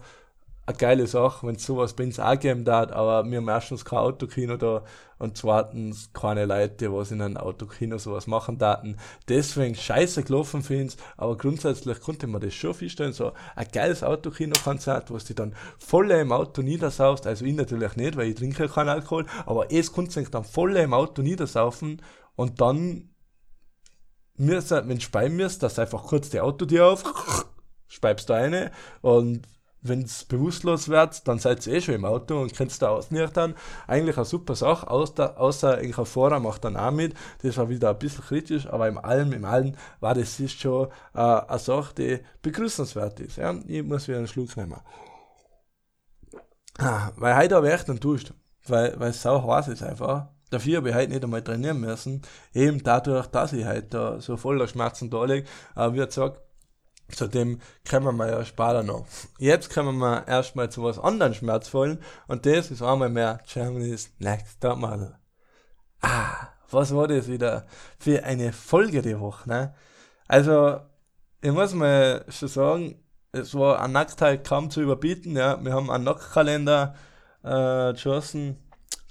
[0.68, 3.86] eine geile Sache, wenn es sowas bei uns auch geben darf, aber wir haben erstens
[3.86, 4.84] kein Autokino da
[5.18, 8.98] und zweitens keine Leute, die was in einem Autokino sowas machen daten.
[9.28, 14.02] Deswegen scheiße gelaufen für uns, aber grundsätzlich konnte man das schon feststellen, so ein geiles
[14.02, 18.68] Autokino-Konzert, wo du dann voll im Auto niedersaufst, also ich natürlich nicht, weil ich trinke
[18.68, 22.02] keinen Alkohol, aber es konnte sich dann voll im Auto niedersaufen
[22.36, 23.08] und dann
[24.36, 27.02] wenn du bei mir dass einfach kurz die Autotür auf,
[27.88, 29.48] speibst du eine und
[29.82, 33.54] wenn es bewusstlos wird, dann seid ihr eh schon im Auto und könnt da ausnüchtern.
[33.86, 37.14] Eigentlich eine super Sache, außer, außer ein Fahrer macht dann auch mit.
[37.42, 40.88] Das war wieder ein bisschen kritisch, aber im Allem, im Allen war das ist schon
[41.14, 43.36] äh, eine Sache, die begrüßenswert ist.
[43.36, 43.54] Ja?
[43.66, 44.80] Ich muss wieder einen Schluck nehmen.
[46.78, 48.32] Ah, weil heute habe ich echt enttäuscht,
[48.66, 50.28] weil, weil es sau heiß ist einfach.
[50.50, 52.22] Dafür habe ich heute nicht einmal trainieren müssen.
[52.54, 55.46] Eben dadurch, dass ich heute so voller Schmerzen da liege.
[55.74, 56.40] Aber wie gesagt,
[57.10, 59.06] zu dem kommen wir ja später noch.
[59.38, 64.60] Jetzt kommen wir erstmal zu was anderem Schmerzvollen und das ist einmal mehr Germany's Next
[64.60, 65.16] Topmodel.
[66.00, 67.66] Ah, was war das wieder
[67.98, 69.74] für eine Folge die Woche, ne?
[70.26, 70.80] Also,
[71.40, 75.62] ich muss mal schon sagen, es war an Nacktheit kaum zu überbieten, ja.
[75.64, 76.94] Wir haben einen Nacktkalender
[77.42, 78.58] äh, geschossen,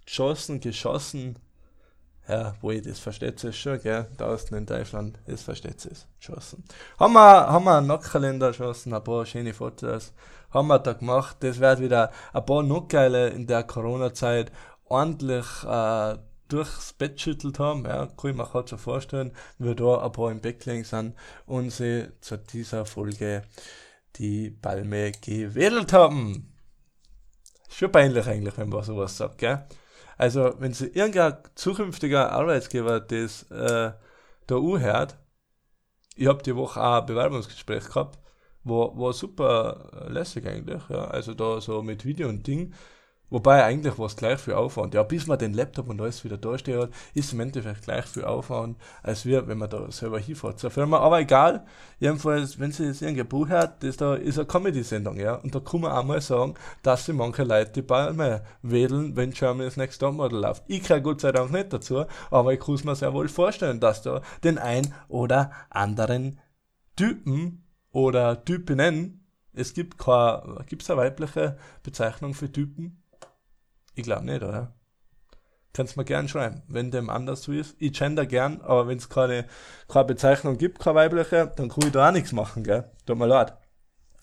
[0.05, 1.39] geschossen, geschossen,
[2.27, 4.07] ja, wo ich das versteht es schon, gell?
[4.17, 6.63] Draußen in Deutschland, das versteht es geschossen.
[6.99, 10.13] Haben wir, haben wir einen Nackkalender geschossen, ein paar schöne Fotos
[10.51, 11.37] haben wir da gemacht.
[11.41, 14.51] Das wird wieder ein paar Nacktgeile in der Corona-Zeit
[14.85, 17.85] ordentlich äh, durchs Bett schüttelt haben.
[17.85, 21.15] Ja, kann ich mir gerade so vorstellen, wie da ein paar im Bett gelegen sind
[21.45, 23.43] und sie zu dieser Folge
[24.15, 26.53] die Palme gewedelt haben.
[27.69, 29.65] Schon peinlich eigentlich, wenn man sowas sagt, gell?
[30.17, 33.91] Also, wenn sie irgendein zukünftiger Arbeitsgeber das äh,
[34.47, 35.17] da anhört,
[36.15, 38.19] ich habe die Woche auch ein Bewerbungsgespräch gehabt,
[38.63, 41.05] war, war super lässig eigentlich, ja.
[41.05, 42.73] Also da so mit Video und Ding.
[43.29, 44.93] Wobei eigentlich war es gleich für Aufwand.
[44.93, 48.27] Ja, bis man den Laptop und alles wieder da steht, ist im Endeffekt gleich für
[48.27, 50.99] Aufwand, als wir, wenn man da selber hinfährt zur Firma.
[50.99, 51.65] Aber egal,
[51.99, 55.35] jedenfalls, wenn sie jetzt irgendein Buch hört, das da ist eine Comedy-Sendung, ja.
[55.35, 59.31] Und da kann man auch mal sagen, dass sie manche Leute die Palme wedeln, wenn
[59.31, 60.63] Germany's Next Topmodel läuft.
[60.67, 63.81] Ich kann Gott sei Dank nicht dazu, aber ich kann es mir sehr wohl vorstellen,
[63.81, 66.39] dass da den ein oder anderen
[66.95, 73.03] Typen oder Typinnen, es gibt keine, gibt's eine weibliche Bezeichnung für Typen?
[73.97, 74.73] Ich glaube nicht, oder?
[75.73, 77.75] Kannst mir gern schreiben, wenn dem anders so ist.
[77.79, 79.45] Ich gender gern, aber wenn es keine,
[79.87, 82.91] keine Bezeichnung gibt, keine weibliche, dann kann ich da auch nichts machen, gell?
[83.07, 83.57] Tut mir leid.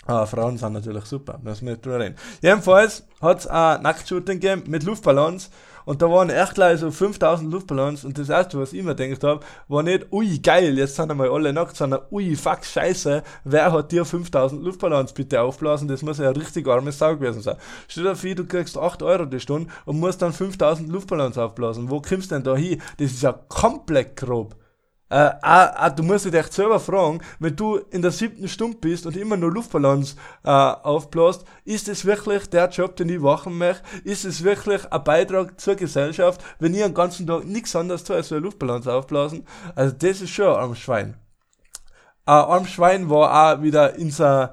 [0.06, 2.14] Aber Frauen sind natürlich super, müssen wir nicht drüber reden.
[2.40, 5.50] Jedenfalls hat es ein Nacktshooting gegeben mit Luftballons
[5.84, 9.24] und da waren echt gleich so 5000 Luftballons und das erste, was ich mir gedacht
[9.24, 13.72] habe, war nicht, ui geil, jetzt sind einmal alle nackt, sondern ui fuck scheiße, wer
[13.72, 17.56] hat dir 5000 Luftballons bitte aufblasen, das muss ja ein richtig armes Sau gewesen sein.
[17.88, 21.90] Stell dir vor, du kriegst 8 Euro die Stunde und musst dann 5000 Luftballons aufblasen,
[21.90, 22.80] wo kommst du denn da hin?
[22.98, 24.56] Das ist ja komplett grob.
[25.14, 29.06] Äh, äh, du musst dich echt selber fragen, wenn du in der siebten Stunde bist
[29.06, 33.84] und immer nur Luftballons äh, aufblasst, ist es wirklich der Job, den ich machen möchte?
[34.02, 38.16] Ist es wirklich ein Beitrag zur Gesellschaft, wenn ich den ganzen Tag nichts anderes tue,
[38.16, 39.46] als so Luftballons aufblasen?
[39.76, 41.16] Also das ist schon armes Schwein.
[42.26, 44.48] Ein armes Schwein war auch wieder in so...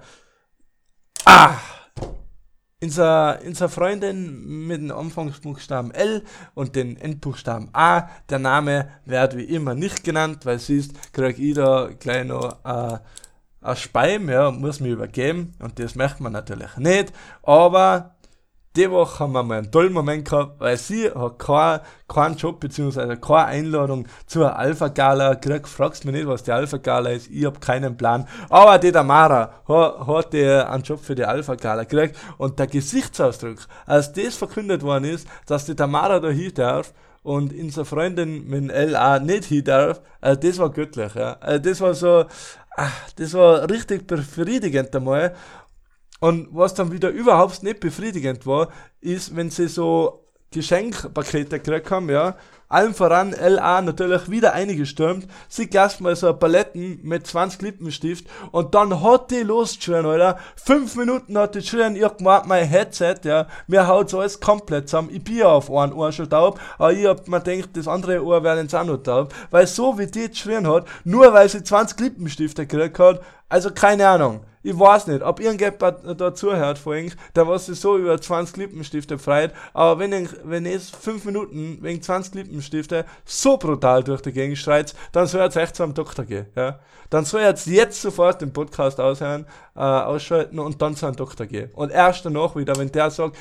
[1.26, 1.56] Ah!
[2.84, 6.24] Unser, unser Freundin mit dem Anfangsbuchstaben L
[6.56, 11.54] und den Endbuchstaben A, der Name wird wie immer nicht genannt, weil siehst, krieg ich
[11.54, 12.98] da gleich noch äh,
[13.62, 15.54] ein Speim, ja, muss mir übergeben.
[15.60, 17.13] Und das möchte man natürlich nicht,
[17.44, 18.15] aber
[18.75, 22.60] die Woche haben wir mal einen tollen Moment gehabt, weil sie hat keinen kein Job
[22.60, 23.17] bzw.
[23.17, 25.67] keine Einladung zur Alpha Gala gekriegt.
[25.67, 28.27] Fragst mich nicht, was die Alpha Gala ist, ich habe keinen Plan.
[28.49, 33.57] Aber die Tamara hat, hat einen Job für die Alpha Gala gekriegt und der Gesichtsausdruck,
[33.86, 38.71] als das verkündet worden ist, dass die Tamara da hin darf, und unsere Freundin mit
[38.71, 41.38] LA nicht hin darf, also das war göttlich, ja.
[41.39, 42.25] Also das war so,
[42.75, 45.36] ach, das war richtig befriedigend einmal.
[46.21, 48.69] Und was dann wieder überhaupt nicht befriedigend war,
[49.01, 52.38] ist, wenn sie so Geschenkpakete gekriegt haben, ja.
[52.71, 55.27] Allen voran LA natürlich wieder eingestürmt.
[55.49, 60.39] Sie erstmal so Paletten mit 20 Lippenstift und dann hat die losgeschrien, Alter.
[60.55, 63.47] Fünf Minuten hat die geschrien, ich gemacht, mein Headset, ja.
[63.67, 65.10] Mir haut's alles komplett zusammen.
[65.12, 68.43] Ich bin auf einen Ohr schon taub, aber ich hab mir gedacht, das andere Ohr
[68.43, 69.34] wäre jetzt auch noch taub.
[69.49, 74.07] Weil so wie die geschrien hat, nur weil sie 20 Lippenstifte gekriegt hat, also keine
[74.07, 78.57] Ahnung ich weiß nicht, ob irgendjemand da zuhört vorhin, der was sich so über 20
[78.57, 82.61] Lippenstifte freut, aber wenn ich, wenn ich 5 Minuten wegen 20 Lippenstifte
[83.26, 86.80] so brutal durch die Gegend schreit, dann soll er echt zum Doktor gehen, ja.
[87.12, 89.45] Dann soll er jetzt, jetzt sofort den Podcast aushören,
[89.76, 91.69] äh, ausschalten und dann zu einem Doktor gehen.
[91.74, 93.38] Und erst danach wieder, wenn der sagt,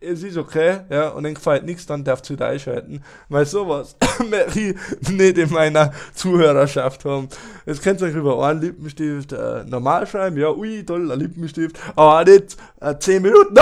[0.00, 3.00] es ist okay, ja, und dann gefällt nichts, dann darf du wieder einschalten.
[3.28, 3.96] Weil sowas
[4.28, 7.28] möchte ich nicht in meiner Zuhörerschaft haben.
[7.64, 11.78] Jetzt könnt ihr euch über einen Lippenstift äh, normal schreiben, ja, ui, toll, ein Lippenstift,
[11.94, 13.56] aber nicht äh, 10 Minuten.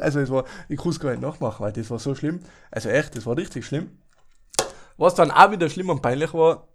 [0.00, 2.40] Also es war, ich kann es gar nicht nachmachen, weil das war so schlimm.
[2.70, 3.98] Also echt, das war richtig schlimm.
[4.96, 6.68] Was dann auch wieder schlimm und peinlich war,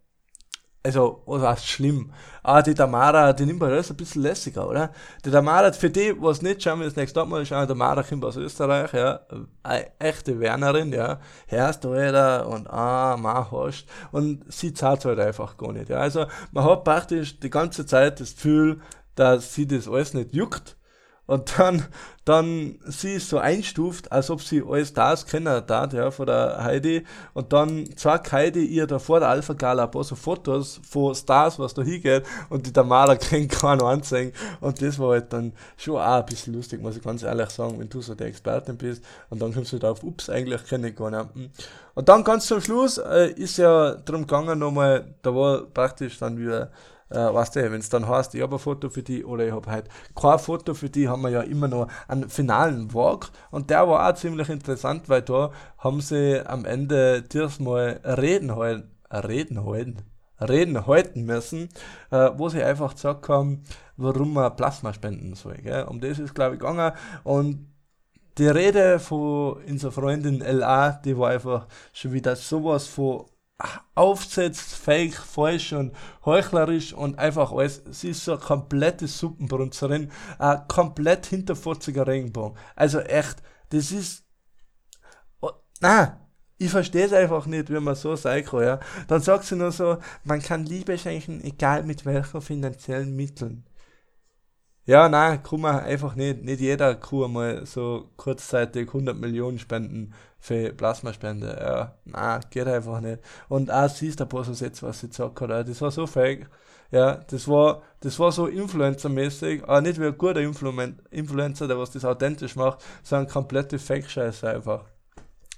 [0.81, 2.11] also, was heißt schlimm?
[2.41, 4.91] Ah, die Tamara, die nimmt alles ein bisschen lässiger, oder?
[5.25, 8.37] Die Tamara, für die, was nicht schauen wir das nächste Mal schauen, Tamara kommt aus
[8.37, 9.19] Österreich, ja,
[9.61, 13.87] eine echte Wernerin, ja, du wieder und ah, mach hast.
[14.13, 15.97] Und sie zahlt halt einfach gar nicht, ja.
[15.97, 18.79] Also, man hat praktisch die ganze Zeit das Gefühl,
[19.15, 20.77] dass sie das alles nicht juckt
[21.29, 21.85] und dann,
[22.25, 26.63] dann sie ist so einstuft, als ob sie alles das kennen hat, ja, von der
[26.63, 27.05] Heidi.
[27.35, 31.13] Und dann zeigt Heidi ihr da vor der Alpha Gala ein paar so Fotos von
[31.13, 32.23] Stars, was da hingeht.
[32.49, 34.33] Und die Tamara kann keiner anzeigen.
[34.59, 37.79] Und das war halt dann schon auch ein bisschen lustig, muss ich ganz ehrlich sagen,
[37.79, 39.03] wenn du so der Expertin bist.
[39.29, 41.51] Und dann kommst du halt auf, ups, eigentlich kenne ich gar nicht.
[41.93, 46.39] Und dann ganz zum Schluss äh, ist ja drum gegangen nochmal, da war praktisch dann
[46.39, 46.71] wieder
[47.09, 49.51] äh, weißt du, wenn es dann heißt, ich habe ein Foto für die oder ich
[49.51, 53.69] habe halt kein Foto für die, haben wir ja immer noch einen finalen Walk und
[53.69, 59.65] der war auch ziemlich interessant, weil da haben sie am Ende diesmal Reden halten, Reden
[59.65, 59.97] halten,
[60.39, 61.69] Reden halten müssen,
[62.11, 63.63] äh, wo sie einfach gesagt haben,
[63.97, 65.55] warum man Plasma spenden soll.
[65.55, 65.83] Gell?
[65.83, 66.93] Um das ist, glaube ich, gegangen
[67.23, 67.67] und
[68.37, 73.25] die Rede von unserer Freundin LA, die war einfach schon wieder sowas von
[73.95, 75.93] aufsetzt, fake, falsch und
[76.23, 77.83] heuchlerisch und einfach alles.
[77.91, 82.57] Sie ist so eine komplette Suppenbrunzerin, ein komplett hinterfotziger Regenbogen.
[82.75, 84.23] Also echt, das ist.
[85.41, 88.79] Oh, na, ich verstehe es einfach nicht, wie man so sein kann, ja.
[89.07, 93.65] Dann sagt sie nur so, man kann Liebe schenken, egal mit welchen finanziellen Mitteln.
[94.85, 96.43] Ja, nein, kann man einfach nicht.
[96.43, 101.57] Nicht jeder kann mal so kurzzeitig 100 Millionen spenden für Plasmaspende.
[101.59, 103.19] Ja, nein, geht einfach nicht.
[103.49, 105.67] Und auch siehst du ein paar so Sätze, was sie gesagt hat.
[105.67, 106.49] Das war so fake.
[106.91, 111.91] Ja, das war, das war so Influencer-mäßig, aber nicht wie ein guter Influencer, der was
[111.91, 114.85] das authentisch macht, sondern komplette Fake-Scheiße einfach.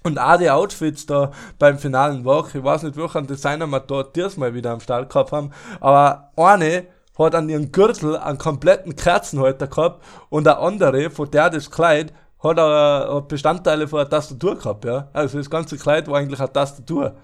[0.02, 4.14] Und auch die Outfits da beim finalen Walk, ich weiß nicht, welchen Designer wir dort
[4.14, 6.86] diesmal wieder am Start gehabt haben, aber eine
[7.18, 12.12] hat an ihrem Gürtel einen kompletten Kerzenhalter gehabt und der andere, von der das Kleid,
[12.42, 15.08] hat er Bestandteile von einer Tastatur gehabt, ja.
[15.12, 17.16] Also das ganze Kleid war eigentlich eine Tastatur.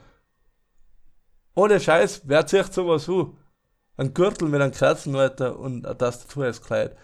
[1.54, 3.36] Ohne Scheiß, wer zieht sowas an?
[3.96, 6.96] Ein Gürtel mit einem Kerzenhalter und eine Tastatur als Kleid.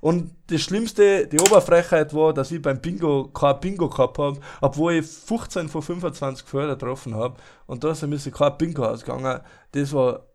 [0.00, 4.94] Und das Schlimmste, die Oberfrechheit war, dass ich beim Bingo kein Bingo gehabt habe, obwohl
[4.94, 7.36] ich 15 von 25 Förder getroffen habe.
[7.66, 9.40] Und da ist ein bisschen kein Bingo ausgegangen.
[9.72, 10.26] Das war,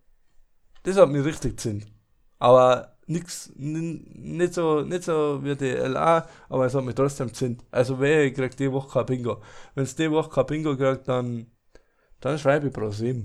[0.84, 1.90] das hat mich richtig gezündet.
[2.38, 7.64] Aber nix, nicht so, nicht so wie die LA, aber es hat mich trotzdem zint.
[7.72, 9.42] Also wer kriegt die Woche kein Bingo.
[9.74, 11.48] Wenn es die Woche kein Bingo kriegt, dann,
[12.20, 13.24] dann schreibe ich pro 7.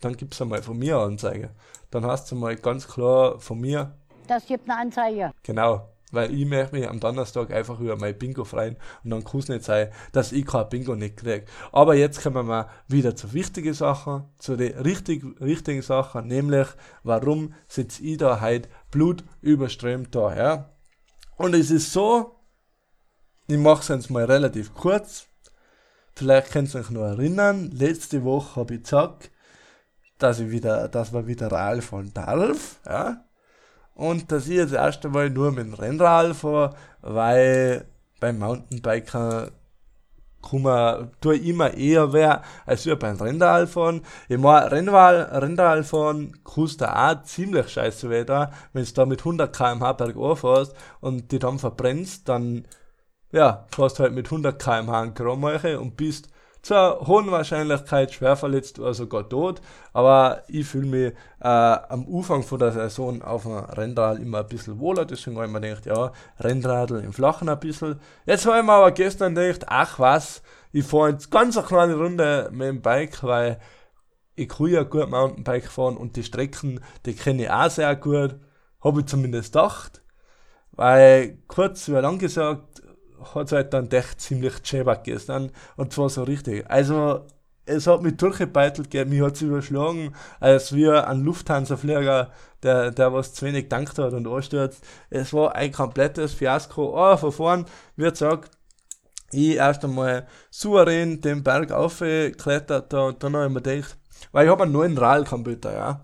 [0.00, 1.50] Dann gibt es einmal von mir eine Anzeige.
[1.90, 3.96] Dann hast du mal ganz klar von mir.
[4.26, 5.32] Das gibt eine Anzeige.
[5.42, 5.88] Genau.
[6.10, 9.48] Weil ich möchte mich am Donnerstag einfach über mein Bingo freuen und dann kann es
[9.48, 11.44] nicht sein, dass ich kein Bingo nicht kriege.
[11.72, 16.68] Aber jetzt kommen wir wieder zu wichtigen Sachen, zu den richtig, richtigen Sachen, nämlich
[17.04, 20.70] warum sitze ich da heute blutüberströmt da, ja?
[21.36, 22.36] Und es ist so,
[23.46, 25.26] ich mache es jetzt mal relativ kurz,
[26.14, 29.30] vielleicht könnt ihr euch noch erinnern, letzte Woche habe ich gesagt,
[30.18, 33.24] dass ich wieder, dass wir wieder Real von darf, ja?
[34.00, 37.84] Und dass ich jetzt erst einmal nur mit dem Rennrad fahre, weil
[38.18, 39.50] beim Mountainbiker
[40.42, 44.00] kann tue ich immer eher wer als wir beim Rennrad fahren.
[44.28, 48.50] Ich meine, Rennrad, Rennrad fahren kostet auch ziemlich scheiße Wetter.
[48.72, 52.66] Wenn du da mit 100 km/h bergauf fährst und die dann verbrennst, dann,
[53.32, 56.30] ja, fährst du halt mit 100 km/h Krammache und bist
[56.62, 59.60] zur hohen Wahrscheinlichkeit schwer verletzt oder sogar tot.
[59.92, 64.46] Aber ich fühle mich äh, am Anfang von der Saison auf dem Rennrad immer ein
[64.46, 65.04] bisschen wohler.
[65.04, 68.00] Deswegen habe ich mir gedacht, ja, Rennradl im Flachen ein bisschen.
[68.26, 70.42] Jetzt habe ich mir aber gestern gedacht, ach was,
[70.72, 73.58] ich fahre jetzt ganz eine kleine Runde mit dem Bike, weil
[74.36, 78.36] ich kann ja gut Mountainbike fahren und die Strecken, die kenne ich auch sehr gut.
[78.82, 80.02] Habe ich zumindest gedacht.
[80.72, 82.69] Weil kurz wie lang gesagt,
[83.34, 85.50] hat es halt dann echt ziemlich Cheback gestern.
[85.76, 86.68] Und zwar so richtig.
[86.70, 87.26] Also,
[87.66, 92.30] es hat mich durchgebeitelt, mich hat es überschlagen, als wir ein Lufthansa-Flieger,
[92.62, 94.84] der, der was zu wenig gedankt hat und anstürzt.
[95.08, 96.96] Es war ein komplettes Fiasko.
[96.96, 98.50] Aber von vorn, wie gesagt,
[99.32, 103.96] ich erst einmal souverän den Berg aufgeklettert und dann habe ich mir gedacht,
[104.32, 106.02] weil ich habe einen neuen RAL-Computer, ja.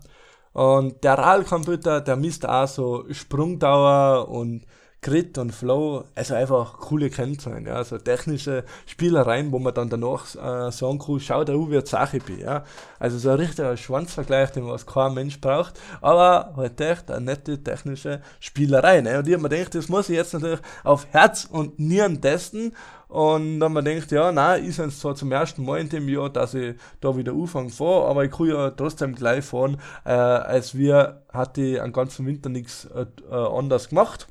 [0.53, 4.65] Und der RAL-Computer, der misst auch so Sprungdauer und
[5.07, 10.25] Grit und Flow, also einfach coole Kennzeichen, ja, also technische Spielereien, wo man dann danach
[10.35, 12.65] äh, sagen kann, schau da wie Sache bin, ja.
[12.99, 17.63] Also so ein richtiger Schwanzvergleich, den was kein Mensch braucht, aber halt echt eine nette
[17.63, 19.19] technische Spielerei, ne.
[19.19, 22.73] Und ich hab mir gedacht, das muss ich jetzt natürlich auf Herz und Nieren testen
[23.07, 26.29] und dann man denkt, ja, nein, ist jetzt zwar zum ersten Mal in dem Jahr,
[26.29, 30.75] dass ich da wieder anfangen fahre, aber ich kann ja trotzdem gleich fahren, äh, als
[30.75, 34.27] wir hatte ich einen ganzen Winter nichts äh, äh, anders gemacht.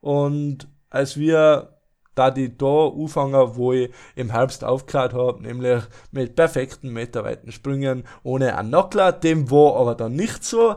[0.00, 1.76] Und als wir
[2.14, 8.04] da die da anfangen, wo ich im Herbst aufgehört habe, nämlich mit perfekten meterweiten Sprüngen
[8.22, 10.76] ohne einen Knuckler, dem war aber dann nicht so.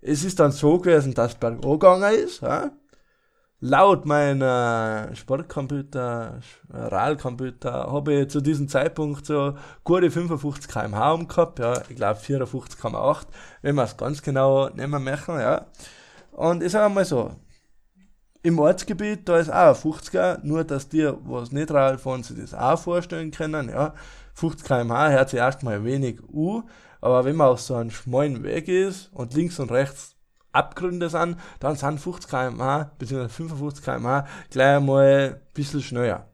[0.00, 2.72] Es ist dann so gewesen, dass bergauf gegangen ist, ja?
[3.64, 11.80] laut meiner Sportcomputer, RAL-Computer, habe ich zu diesem Zeitpunkt so gute 55 km/h gehabt, ja,
[11.88, 13.26] ich glaube 54,8,
[13.62, 15.64] wenn wir es ganz genau nehmen möchten, ja.
[16.32, 17.30] Und ich sage mal so,
[18.44, 22.52] im Ortsgebiet, da ist auch ein 50er, nur dass die, was nicht fahren, sich das
[22.52, 23.94] auch vorstellen können, ja.
[24.34, 26.64] 50 km/h hört sich erstmal wenig an,
[27.00, 30.16] aber wenn man auf so einem schmalen Weg ist und links und rechts
[30.52, 33.28] Abgründe sind, dann sind 50 km/h bzw.
[33.28, 36.28] 55 km/h gleich einmal ein bisschen schneller.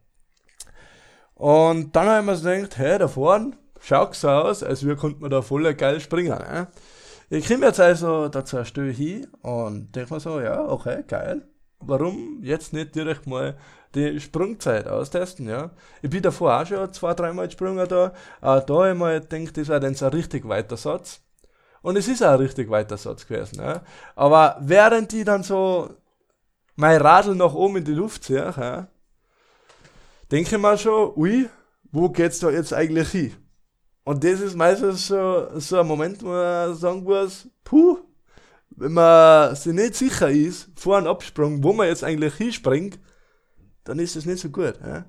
[1.34, 4.96] Und dann habe ich mir so gedacht, hey, da vorne schaut so aus, als wir
[4.96, 6.36] könnten wir da voll geil springen.
[6.38, 6.66] Ne?
[7.28, 11.49] Ich komme jetzt also da zur Stelle hin und denke mir so, ja, okay, geil.
[11.80, 13.56] Warum jetzt nicht direkt mal
[13.94, 15.70] die Sprungzeit austesten, ja?
[16.02, 18.12] Ich bin davor auch schon zwei, dreimal gesprungen da.
[18.40, 21.20] Auch da ich mir gedacht, das wäre dann so ein richtig weiter Satz.
[21.82, 23.60] Und es ist auch ein richtig weiter Satz gewesen.
[23.60, 23.82] Ja.
[24.14, 25.90] Aber während die dann so
[26.76, 28.88] mein Radl nach oben in die Luft ziehe, ja,
[30.30, 31.48] denke ich mir schon, ui,
[31.90, 33.34] wo geht's da jetzt eigentlich hin?
[34.04, 37.98] Und das ist meistens so, so ein Moment, wo man sagen muss, puh,
[38.80, 42.98] wenn man sich nicht sicher ist, vor einem Absprung, wo man jetzt eigentlich hinspringt,
[43.84, 44.80] dann ist das nicht so gut.
[44.82, 45.04] Ja?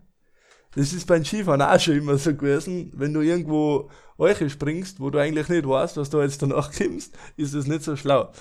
[0.75, 5.09] Das ist beim Skifahren auch schon immer so gewesen, wenn du irgendwo Eiche springst, wo
[5.09, 8.31] du eigentlich nicht weißt, was du jetzt danach kommst, ist das nicht so schlau.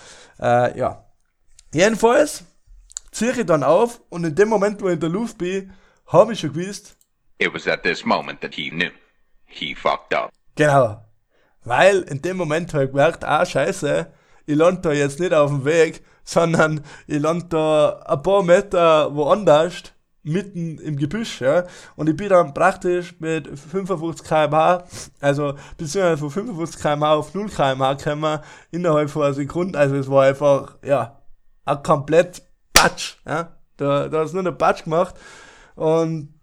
[0.41, 1.07] Äh, ja.
[1.73, 2.45] Jedenfalls
[3.13, 5.73] ziehe ich dann auf und in dem Moment, wo ich in der Luft bin,
[6.09, 6.97] habe ich schon gewusst.
[7.39, 8.91] It was at this moment that he knew.
[9.47, 10.31] He fucked up.
[10.57, 11.05] Genau.
[11.63, 14.13] Weil in dem Moment habe ich gemerkt, ah, scheiße,
[14.47, 19.15] ich lande da jetzt nicht auf dem Weg, sondern ich lande da ein paar Meter
[19.15, 21.65] woanders mitten im Gebüsch, ja.
[21.97, 24.85] Und ich bin dann praktisch mit 55 km/h,
[25.21, 29.79] also beziehungsweise von 55 km/h auf 0 km/h gekommen, innerhalb von einer Sekunde.
[29.79, 31.21] Also es war einfach, ja,
[31.65, 33.57] ein komplett Batsch, ja.
[33.77, 35.15] Da, da ist nur eine Batsch gemacht.
[35.75, 36.35] Und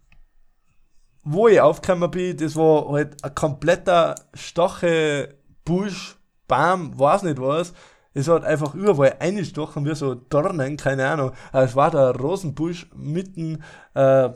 [1.23, 5.35] wo ich aufgekommen bin, das war halt ein kompletter Stache,
[5.65, 6.16] Busch,
[6.47, 7.73] Baum, weiß nicht was
[8.17, 11.33] es hat einfach überall eingestochen wie so Dornen, keine Ahnung.
[11.53, 14.29] Es war der Rosenbusch mitten äh,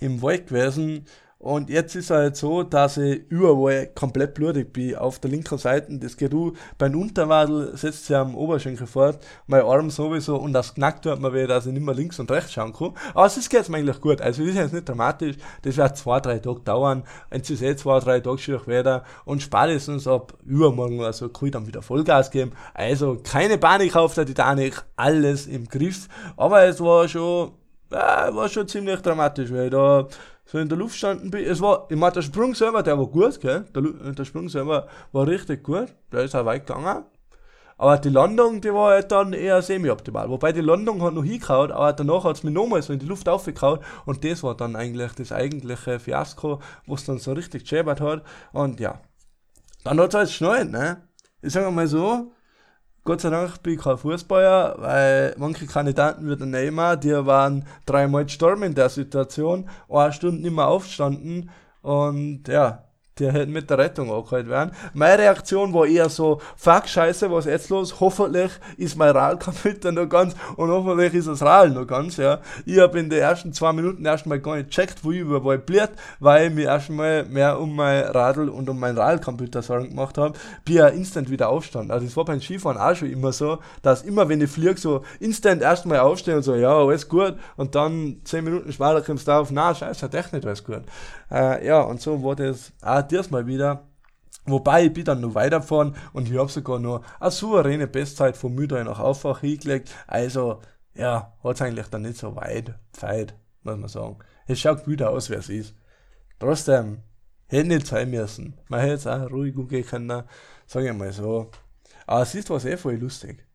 [0.00, 1.04] im Wald gewesen
[1.42, 4.94] und jetzt ist es halt so, dass ich überall komplett blutig bin.
[4.94, 9.18] Auf der linken Seite, das geht du, beim Unterwadel setzt sich am Oberschenkel fort,
[9.48, 12.30] mein Arm sowieso und das knackt tut mir weh, dass ich nicht mehr links und
[12.30, 12.94] rechts schauen kann.
[13.12, 14.20] Aber es geht mir eigentlich gut.
[14.20, 15.36] Also, ist jetzt nicht dramatisch.
[15.62, 17.02] Das wird zwei, drei Tage dauern.
[17.28, 21.52] Wenn sie eh zwei, drei Tage schon wieder und spätestens ab übermorgen also kann ich
[21.52, 22.52] dann wieder Vollgas geben.
[22.72, 26.06] Also, keine Panik auf der Titanic, alles im Griff.
[26.36, 27.50] Aber es war schon,
[27.90, 30.06] ja, war schon ziemlich dramatisch, weil da
[30.52, 31.44] so in der Luft standen bin.
[31.46, 33.64] Es war, ich meine, der Sprung selber, der war gut, gell?
[33.74, 35.94] Der, der Sprung selber war richtig gut.
[36.12, 37.04] Der ist auch weit gegangen.
[37.78, 40.28] Aber die Landung, die war halt dann eher semi-optimal.
[40.28, 43.06] Wobei die Landung hat noch hingehauen, aber danach hat es mir nochmal so in die
[43.06, 43.80] Luft aufgehauen.
[44.04, 48.22] Und das war dann eigentlich das eigentliche Fiasko, was dann so richtig geschäbert hat.
[48.52, 49.00] Und ja.
[49.84, 51.08] Dann hat es halt geschneit, ne?
[51.40, 52.30] Ich sage mal so,
[53.04, 58.24] Gott sei Dank bin ich kein Fußballer, weil manche Kandidaten würden nehmen, die waren dreimal
[58.24, 61.50] gestorben in der Situation, eine Stunde nicht mehr aufgestanden.
[61.82, 62.84] Und ja,
[63.18, 64.72] die hätten mit der Rettung angehalten werden.
[64.94, 68.00] Meine Reaktion war eher so, fuck, scheiße, was jetzt los?
[68.00, 72.40] Hoffentlich ist mein Rahlcomputer noch ganz und hoffentlich ist das Rahl noch ganz, ja.
[72.64, 75.90] Ich habe in den ersten zwei Minuten erstmal gar nicht checkt, wo ich überall blieb,
[76.20, 80.38] weil ich mir erstmal mehr um mein Radl und um meinen Rahlcomputer Sorgen gemacht habe,
[80.64, 81.90] bin ja instant wieder aufstanden.
[81.90, 85.02] Also das war beim Skifahren auch schon immer so, dass immer wenn ich fliege, so
[85.20, 89.32] instant erstmal aufstehen und so, ja, alles gut und dann zehn Minuten später kommst du
[89.32, 90.82] auf, na, scheiße, hat echt nicht alles gut.
[91.32, 93.88] Äh, ja, und so war das auch diesmal wieder.
[94.44, 98.54] Wobei ich bin dann noch weitergefahren und ich habe sogar noch eine souveräne Bestzeit von
[98.54, 99.94] Müdai nach Auffach hingelegt.
[100.06, 100.60] Also,
[100.94, 104.18] ja, hat es eigentlich dann nicht so weit Zeit, muss man sagen.
[104.46, 105.74] Es schaut wieder aus, wer es ist.
[106.38, 107.02] Trotzdem,
[107.46, 108.58] hätte nicht sein müssen.
[108.68, 110.24] Man hätte es auch ruhig umgehen können,
[110.66, 111.50] sage ich mal so.
[112.06, 113.46] Aber es ist was eh voll lustig.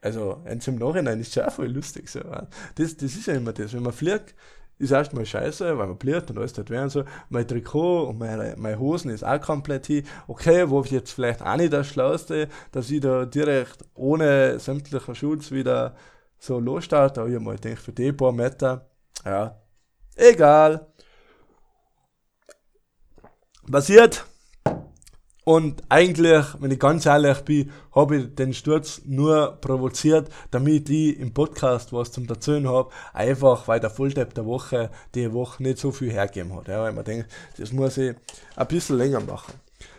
[0.00, 2.08] Also, jetzt im Nachhinein ist es auch voll lustig.
[2.08, 2.20] So.
[2.20, 3.74] Das, das ist ja immer das.
[3.74, 4.34] Wenn man fliegt,
[4.80, 7.04] ist erstmal scheiße, weil man blöd und alles dort wäre und so.
[7.28, 10.06] Mein Trikot und meine, meine Hosen ist auch komplett hin.
[10.26, 15.14] Okay, wo ich jetzt vielleicht auch nicht das Schlauste, dass ich da direkt ohne sämtlicher
[15.14, 15.94] Schutz wieder
[16.38, 17.20] so losstarte.
[17.20, 18.88] Aber ich mal gedacht, für die paar Meter,
[19.24, 19.60] ja,
[20.16, 20.86] egal.
[23.70, 24.24] Passiert.
[25.50, 31.18] Und eigentlich, wenn ich ganz ehrlich bin, habe ich den Sturz nur provoziert, damit ich
[31.18, 35.78] im Podcast was zum Erzählen habe, einfach weil der Fulltap der Woche die Woche nicht
[35.78, 36.68] so viel hergegeben hat.
[36.68, 37.28] Ja, weil man denkt,
[37.58, 38.14] das muss ich
[38.54, 39.54] ein bisschen länger machen.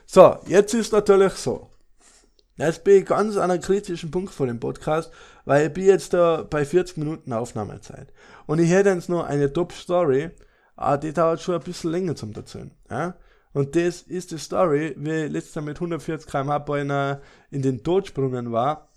[0.06, 1.68] So, jetzt ist natürlich so.
[2.56, 5.12] Jetzt bin ich ganz an einem kritischen Punkt vor dem Podcast,
[5.43, 8.14] weil ich bin jetzt da bei 40 Minuten Aufnahmezeit.
[8.45, 10.30] Und ich hätte jetzt noch eine Top-Story,
[10.78, 12.72] aber die dauert schon ein bisschen länger zum Erzählen.
[12.89, 13.16] Ja?
[13.54, 17.62] Und das ist die Story, wie ich letztes Mal mit 140 km/h bei einer in
[17.62, 18.89] den Tod gesprungen war,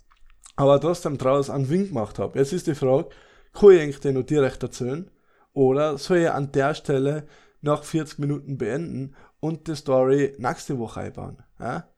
[0.56, 2.38] aber trotzdem draus einen Wink gemacht habe.
[2.38, 3.08] Jetzt ist die Frage,
[3.52, 5.10] kann ich eigentlich den noch direkt erzählen?
[5.52, 7.26] Oder soll ich an der Stelle
[7.60, 11.42] nach 40 Minuten beenden und die Story nächste Woche einbauen?
[11.58, 11.88] Ja?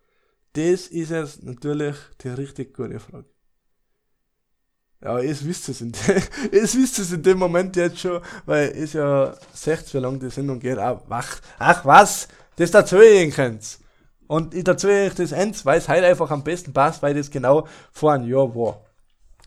[0.55, 3.27] Das ist jetzt natürlich die richtig gute Frage.
[5.03, 5.93] Ja, es wisst es in,
[6.53, 10.31] es wisst es in dem Moment jetzt schon, weil es ja 60 wie lang die
[10.31, 10.79] Sendung geht.
[10.79, 13.79] Ach, ach was, das dazu ich könnt.
[14.27, 17.31] Und ich dazu ich das eins, weil es heute einfach am besten passt, weil das
[17.31, 18.85] genau vor einem Jahr war.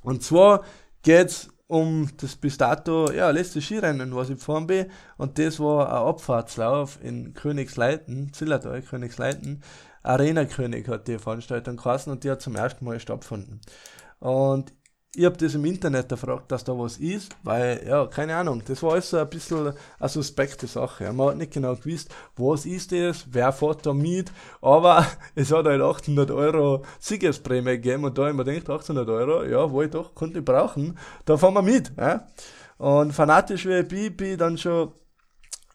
[0.04, 0.64] Und zwar
[1.02, 4.88] geht's um das bis dato, ja, letzte Skirennen, was ich gefahren bin.
[5.18, 9.62] Und das war ein Abfahrtslauf in Königsleiten, Zillertal, Königsleiten.
[10.02, 13.62] Arena König hat die Veranstaltung geheißen und die hat zum ersten Mal stattgefunden.
[14.20, 14.74] Und
[15.16, 18.84] ich habe das im Internet gefragt, dass da was ist, weil, ja, keine Ahnung, das
[18.84, 21.12] war alles so ein bisschen eine suspekte Sache.
[21.12, 24.32] Man hat nicht genau gewusst, was ist das, wer fährt da mit,
[24.62, 25.06] aber
[25.36, 29.44] es hat halt 800 Euro Siegesprämie gegeben und da habe ich mir gedacht, 800 Euro,
[29.46, 31.92] ja, wo ich doch, konnte ich brauchen, da fahren wir mit.
[31.98, 32.28] Ja.
[32.78, 34.94] Und fanatisch wie ich bin, ich dann schon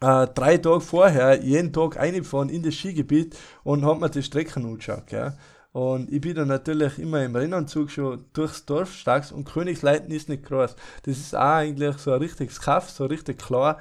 [0.00, 4.64] äh, drei Tage vorher jeden Tag reingefahren in das Skigebiet und hab mir die Strecken
[4.64, 5.10] angeschaut.
[5.10, 5.34] Ja.
[5.74, 10.28] Und ich bin dann natürlich immer im Rennanzug schon durchs Dorf stark und Königsleiten ist
[10.28, 10.76] nicht groß.
[11.02, 13.80] Das ist auch eigentlich so ein richtiges Kaff, so richtig klar.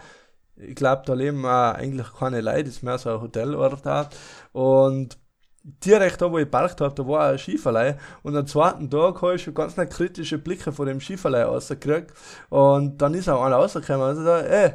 [0.55, 4.09] Ich glaube, da leben auch eigentlich keine Leute, das ist mehr so ein Hotelort da.
[4.53, 5.19] Und
[5.63, 7.97] direkt da, wo ich geparkt habe, da war ein Skiverleih.
[8.23, 12.11] Und am zweiten Tag habe ich schon ganz kritische Blicke von dem Skiverleih rausgekriegt.
[12.49, 14.73] Und dann ist auch einer rausgekommen und sagt, ey,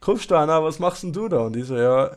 [0.00, 1.38] kommst du einer, was machst denn du da?
[1.38, 2.10] Und ich so, ja,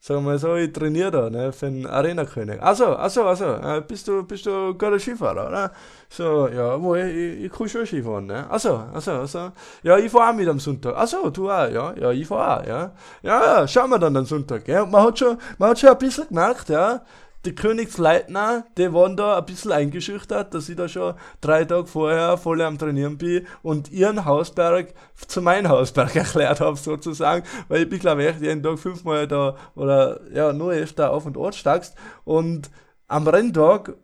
[0.00, 2.60] sagen wir so, ich trainiere da, ne, für den Arena-König.
[2.62, 5.72] Achso, achso, äh, bist du, bist du guter Skifahrer, oder?
[6.08, 8.50] So, ja, wo, ich, ich kann schon Skifahren, ne?
[8.50, 9.52] Achso, achso, achso.
[9.82, 10.96] Ja, ich fahr auch mit am Sonntag.
[10.96, 12.92] Achso, du auch, ja, ja, ich fahr auch, ja.
[13.22, 14.86] Ja, ja, schauen wir dann am Sonntag, gell?
[14.86, 17.02] Man hat schon, man hat schon ein bisschen gemerkt, ja,
[17.44, 22.36] die Königsleitner, die waren da ein bisschen eingeschüchtert, dass ich da schon drei Tage vorher
[22.36, 24.92] voll am Trainieren bin und ihren Hausberg
[25.26, 29.56] zu meinem Hausberg erklärt habe, sozusagen, weil ich bin, glaube ich, jeden Tag fünfmal da
[29.74, 31.94] oder ja, nur öfter auf und Ort steigst.
[32.24, 32.70] Und
[33.08, 33.94] am Renntag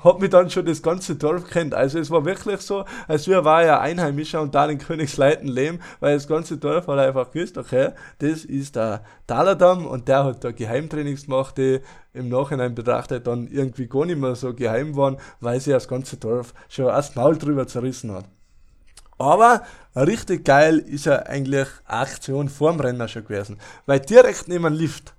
[0.00, 1.74] hat mich dann schon das ganze Dorf kennt.
[1.74, 5.80] Also es war wirklich so, als wir war ja Einheimischer und da in Königsleiten leben,
[6.00, 10.44] weil das ganze Dorf hat einfach gewusst, okay, das ist der Taladam und der hat
[10.44, 11.80] da Geheimtrainings gemacht, die
[12.14, 16.16] im Nachhinein betrachtet dann irgendwie gar nicht mehr so geheim waren, weil sich das ganze
[16.16, 18.24] Dorf schon das Maul drüber zerrissen hat.
[19.18, 19.62] Aber
[19.94, 25.14] richtig geil ist ja eigentlich Aktion vorm Renner schon gewesen, weil direkt neben dem Lift,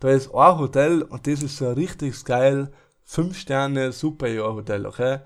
[0.00, 2.72] da ist ein Hotel und das ist so richtig geil
[3.06, 5.20] 5 Sterne Superjahr Hotel, okay?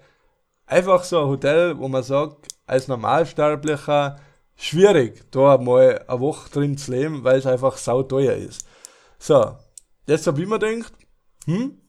[0.66, 4.20] Einfach so ein Hotel, wo man sagt, als Normalsterblicher
[4.55, 8.66] schwierig, da mal eine Woche drin zu leben, weil es einfach sauteuer ist.
[9.18, 9.57] So,
[10.07, 10.93] jetzt habe ich mir gedacht,
[11.47, 11.81] hm,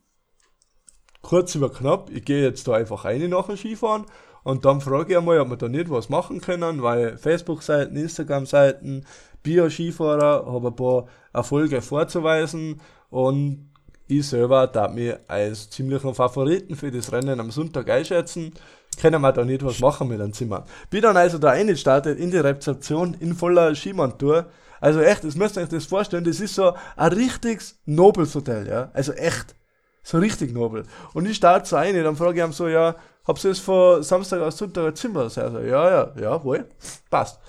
[1.22, 4.06] kurz über knapp, ich gehe jetzt da einfach rein nach dem Skifahren
[4.44, 9.06] und dann frage ich einmal, ob wir da nicht was machen können, weil Facebook-Seiten, Instagram-Seiten,
[9.44, 13.71] Bio-Skifahrer, habe ein paar Erfolge vorzuweisen und
[14.12, 18.54] ich selber darf mich als ziemlichen Favoriten für das Rennen am Sonntag einschätzen.
[19.00, 20.66] Können wir da nicht was machen mit einem Zimmer.
[20.90, 24.48] Bin dann also da eingestartet in die Rezeption in voller Skimontur.
[24.82, 28.68] Also echt, das müsst ihr euch das vorstellen, das ist so ein richtiges nobles Hotel,
[28.68, 28.92] ja.
[28.94, 29.56] Also echt.
[30.04, 30.84] So richtig nobel.
[31.14, 32.96] Und ich starte so ein, dann frage ich ihm so, ja,
[33.26, 35.22] hab's jetzt von Samstag aus Sonntag ein Zimmer?
[35.22, 36.66] Also, ja, ja, ja, wohl,
[37.10, 37.40] passt.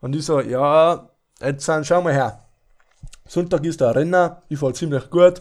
[0.00, 1.08] Und ich so, ja,
[1.40, 2.44] jetzt dann schau mal her.
[3.26, 5.40] Sonntag ist der Renner, ich fall ziemlich gut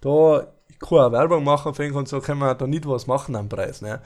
[0.00, 0.46] da
[0.80, 3.82] keine Werbung machen fängt und so können wir da nicht was machen am Preis.
[3.82, 4.00] Ne?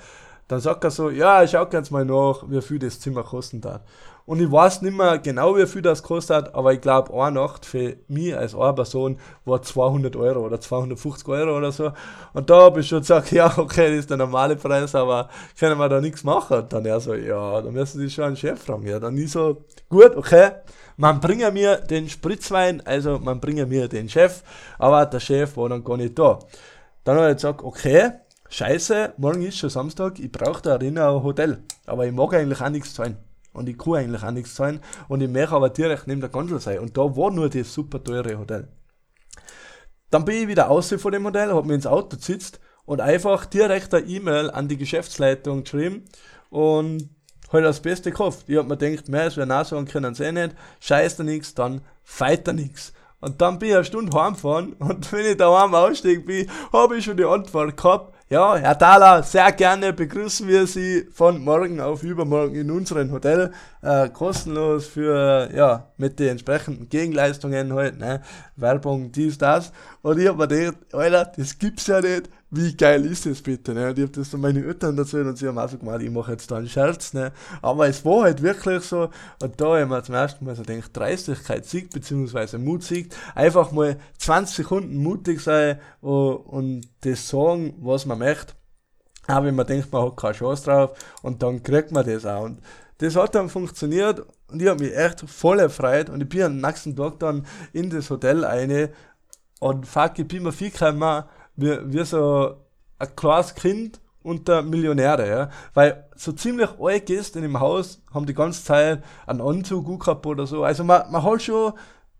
[0.48, 3.62] Dann sagt er so, ja, ich schau ganz mal nach, wie viel das Zimmer kosten
[3.64, 3.82] hat.
[4.24, 7.66] Und ich weiß nicht mehr genau, wie viel das kostet, aber ich glaube, eine Nacht
[7.66, 11.92] für mich als eine Person war 200 Euro oder 250 Euro oder so.
[12.32, 15.28] Und da habe ich schon gesagt, ja, okay, das ist der normale Preis, aber
[15.58, 16.58] können wir da nichts machen?
[16.58, 18.86] Und dann er so, ja, da müssen Sie schon einen Chef fragen.
[18.86, 20.50] Ja, dann ich so, gut, okay,
[20.96, 24.42] man bringe mir den Spritzwein, also man bringe mir den Chef,
[24.78, 26.38] aber der Chef war dann gar nicht da.
[27.02, 28.12] Dann habe ich gesagt, okay,
[28.52, 32.60] scheiße, morgen ist schon Samstag, ich brauche da drinnen ein Hotel, aber ich mag eigentlich
[32.60, 33.16] auch nichts zahlen.
[33.54, 34.80] Und ich kann eigentlich auch nichts zahlen.
[35.08, 36.78] Und ich möchte aber direkt neben der Gondel sein.
[36.78, 38.68] Und da war nur das super teure Hotel.
[40.10, 43.46] Dann bin ich wieder außen von dem Hotel, habe mir ins Auto gesitzt und einfach
[43.46, 46.04] direkt eine E-Mail an die Geschäftsleitung geschrieben
[46.50, 47.08] und
[47.50, 48.48] halt das Beste gehofft.
[48.48, 51.54] Ich hab mir gedacht, mehr als wir nachsagen können sie eh nicht, scheiß da nichts,
[51.54, 52.92] dann feit da nichts.
[53.20, 56.96] Und dann bin ich eine Stunde heimgefahren und wenn ich da heim ausstieg bin, habe
[56.96, 61.82] ich schon die Antwort gehabt, ja, Herr Thaler, sehr gerne begrüßen wir Sie von morgen
[61.82, 63.52] auf übermorgen in unserem Hotel,
[63.82, 68.22] äh, kostenlos für, ja, mit den entsprechenden Gegenleistungen halt, ne,
[68.56, 69.70] Werbung, dies, das.
[70.00, 73.72] Und ich hab mir gedacht, Alter, das gibt's ja nicht, wie geil ist das bitte,
[73.72, 73.88] ne?
[73.88, 76.10] Und ich hab das dann meine Eltern dazu und sie haben auch so gemeint, ich
[76.10, 77.32] mache jetzt da einen Scherz, ne?
[77.62, 79.08] Aber es war halt wirklich so,
[79.42, 83.72] und da haben wir zum ersten Mal so gedacht, Dreistigkeit siegt, beziehungsweise Mut siegt, einfach
[83.72, 88.52] mal 20 Sekunden mutig sein und, und das sagen, was man möchte.
[89.28, 90.90] Auch wenn man denkt, man hat keine Chance drauf,
[91.22, 92.44] und dann kriegt man das auch.
[92.44, 92.60] Und
[92.98, 96.58] das hat dann funktioniert, und ich habe mich echt voll erfreut, und ich bin am
[96.58, 98.90] nächsten Tag dann in das Hotel eine,
[99.58, 101.24] und fuck, ich bin mir viel gekommen,
[101.56, 102.56] wie, wie so
[102.98, 105.50] ein kleines Kind unter Millionäre, ja.
[105.74, 110.26] Weil so ziemlich alle Gäste in dem Haus haben die ganze Zeit einen Anzug gehabt
[110.26, 110.64] oder so.
[110.64, 111.72] Also man, man hat schon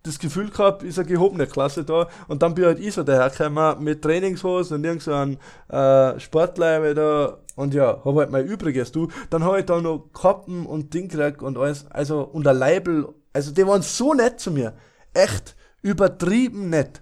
[0.02, 2.08] das Gefühl gehabt, ist eine gehobene Klasse da.
[2.28, 6.94] Und dann bin halt ich so dahergekommen mit Trainingshosen und irgend so ein äh, Sportleibe
[6.94, 7.38] da.
[7.54, 9.08] Und ja, hab halt mein Übriges, du.
[9.30, 13.08] Dann hab ich da noch Kappen und Ding gekriegt und alles, also, und ein Label.
[13.32, 14.74] Also, die waren so nett zu mir.
[15.14, 17.01] Echt übertrieben nett.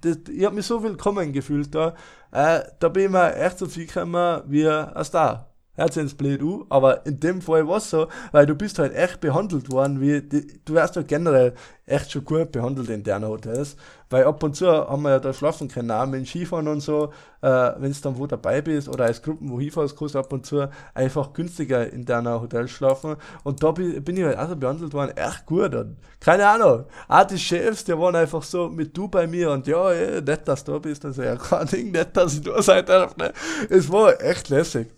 [0.00, 1.94] Das, ich hab mich so willkommen gefühlt da.
[2.30, 5.50] Äh, da bin ich mir echt so viel gekommen wie ein Star.
[5.78, 10.00] An, aber in dem Fall war es so, weil du bist halt echt behandelt worden,
[10.00, 11.54] wie, die, du wirst halt generell
[11.86, 13.76] echt schon gut behandelt in deren Hotels,
[14.10, 17.12] weil ab und zu haben wir ja da schlafen können, auch mit Skifahren und so,
[17.40, 17.48] äh,
[17.78, 20.68] wenn du dann wo dabei bist oder als Gruppen wo hinfährst, kannst ab und zu
[20.94, 24.92] einfach günstiger in deren Hotels schlafen und da bin, bin ich halt auch so behandelt
[24.92, 29.08] worden, echt gut und keine Ahnung, auch die Chefs, die waren einfach so mit du
[29.08, 32.16] bei mir und ja, ey, nett, dass du da bist, also ja, kein Ding, nett,
[32.16, 33.32] dass ich da sein darf, ne?
[33.70, 34.97] es war echt lässig.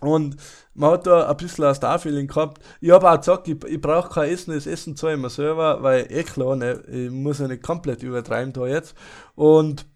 [0.00, 0.36] Und
[0.74, 2.62] man hat da ein bisschen ein Star-Feeling gehabt.
[2.80, 5.82] Ich habe auch gesagt, ich, ich brauche kein Essen, das Essen zahle ich mir selber,
[5.82, 8.94] weil eh klar, ne, ich muss ja nicht komplett übertreiben da jetzt.
[9.34, 9.86] Und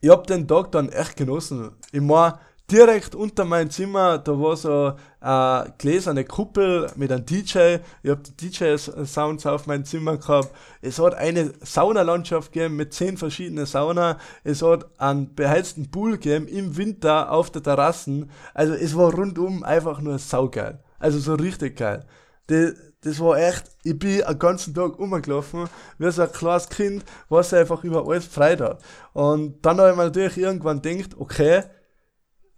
[0.00, 1.70] ich habe den Tag dann echt genossen.
[1.92, 2.38] Ich meine,
[2.72, 7.76] direkt unter meinem Zimmer, da war so eine gläserne Kuppel mit einem DJ.
[8.02, 10.50] Ich habe die DJ-Sounds auf meinem Zimmer gehabt.
[10.80, 14.18] Es hat eine Saunalandschaft gegeben mit zehn verschiedenen Sauna.
[14.42, 18.30] Es hat einen beheizten Pool gegeben im Winter auf der Terrassen.
[18.54, 20.80] Also es war rundum einfach nur saugeil.
[20.98, 22.06] Also so richtig geil.
[22.46, 25.68] Das, das war echt, ich bin den ganzen Tag umgelaufen,
[25.98, 28.80] wie so ein kleines Kind, was einfach über alles frei hat.
[29.12, 31.64] Und dann habe ich mir natürlich irgendwann gedacht, okay,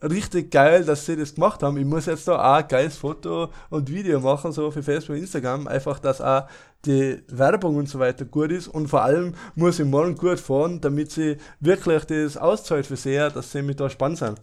[0.03, 1.78] richtig geil, dass sie das gemacht haben.
[1.78, 5.66] Ich muss jetzt da auch ein geiles Foto und Video machen, so für Facebook, Instagram,
[5.66, 6.47] einfach, dass auch
[6.84, 10.80] die Werbung und so weiter gut ist und vor allem muss ich morgen gut fahren,
[10.80, 14.38] damit sie wirklich das auszahlt für sie, dass sie mit da spannend sind.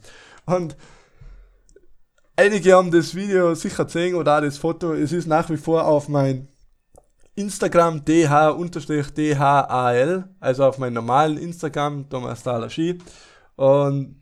[0.46, 0.76] Und
[2.36, 5.86] einige haben das Video sicher gesehen oder auch das Foto, es ist nach wie vor
[5.86, 6.48] auf mein
[7.36, 12.98] Instagram dh-dhl, also auf meinem normalen Instagram, Thomas Ski.
[13.56, 14.21] Und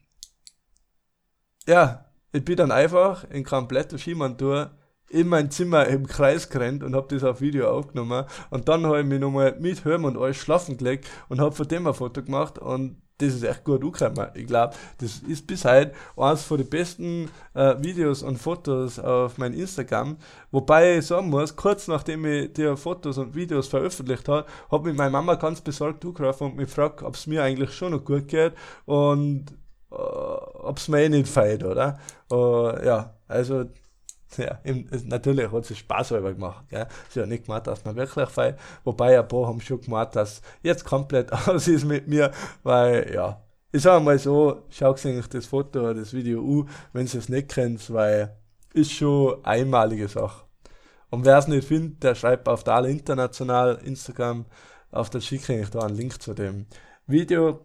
[1.67, 4.71] ja, ich bin dann einfach in kompletter Skimontur
[5.09, 8.25] in mein Zimmer im Kreis gerannt und habe das auf Video aufgenommen.
[8.51, 11.67] Und dann habe ich mich nochmal mit Hören und alles schlafen gelegt und habe von
[11.67, 14.29] dem ein Foto gemacht und das ist echt gut angekommen.
[14.33, 19.37] Ich glaube, das ist bis heute eines von den besten äh, Videos und Fotos auf
[19.37, 20.17] meinem Instagram.
[20.51, 24.95] Wobei ich sagen muss, kurz nachdem ich die Fotos und Videos veröffentlicht habe, hat mich
[24.95, 28.29] meine Mama ganz besorgt angerufen und mich gefragt, ob es mir eigentlich schon noch gut
[28.29, 28.53] geht.
[28.85, 29.47] Und
[29.91, 31.99] äh, ob es mir eh nicht feiert, oder?
[32.31, 33.65] Uh, ja, also,
[34.37, 36.65] ja, im, natürlich hat es Spaß selber gemacht.
[36.69, 36.87] Gell?
[37.07, 38.59] ist ja nicht gemacht, dass man wirklich feiert.
[38.83, 42.31] Wobei ein paar haben schon gemacht, dass jetzt komplett aus ist mit mir,
[42.63, 47.05] weil, ja, ich sage mal so, schaut euch das Foto oder das Video an, wenn
[47.05, 48.35] ihr es nicht kennt, weil
[48.73, 50.43] ist schon einmalige Sache.
[51.09, 54.45] Und wer es nicht findet, der schreibt auf der International Instagram,
[54.91, 56.67] auf der schicke ich da einen Link zu dem
[57.07, 57.61] Video.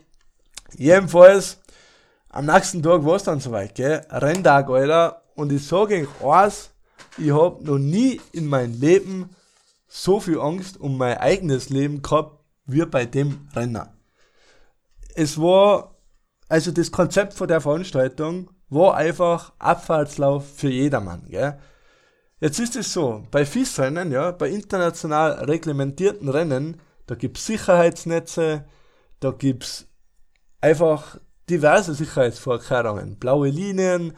[0.77, 1.61] Jedenfalls,
[2.35, 4.05] am nächsten Tag war es dann soweit, gell?
[4.11, 5.22] Renntag, Alter.
[5.37, 6.70] Und ich sage euch eins,
[7.16, 9.30] ich hab noch nie in meinem Leben
[9.87, 13.89] so viel Angst um mein eigenes Leben gehabt, wie bei dem Rennen.
[15.14, 15.95] Es war,
[16.49, 21.57] also das Konzept von der Veranstaltung war einfach Abfahrtslauf für jedermann, gell?
[22.41, 28.64] Jetzt ist es so, bei FIS-Rennen, ja, bei international reglementierten Rennen, da gibt's Sicherheitsnetze,
[29.20, 29.87] da gibt's
[30.61, 31.18] einfach
[31.49, 34.14] diverse Sicherheitsvorkehrungen, blaue Linien,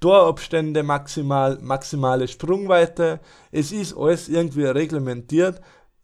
[0.00, 3.20] Torabstände maximal, maximale Sprungweite.
[3.50, 5.60] Es ist alles irgendwie reglementiert,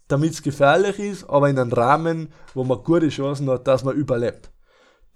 [0.09, 3.97] damit es gefährlich ist, aber in einem Rahmen, wo man gute Chancen hat, dass man
[3.97, 4.51] überlebt.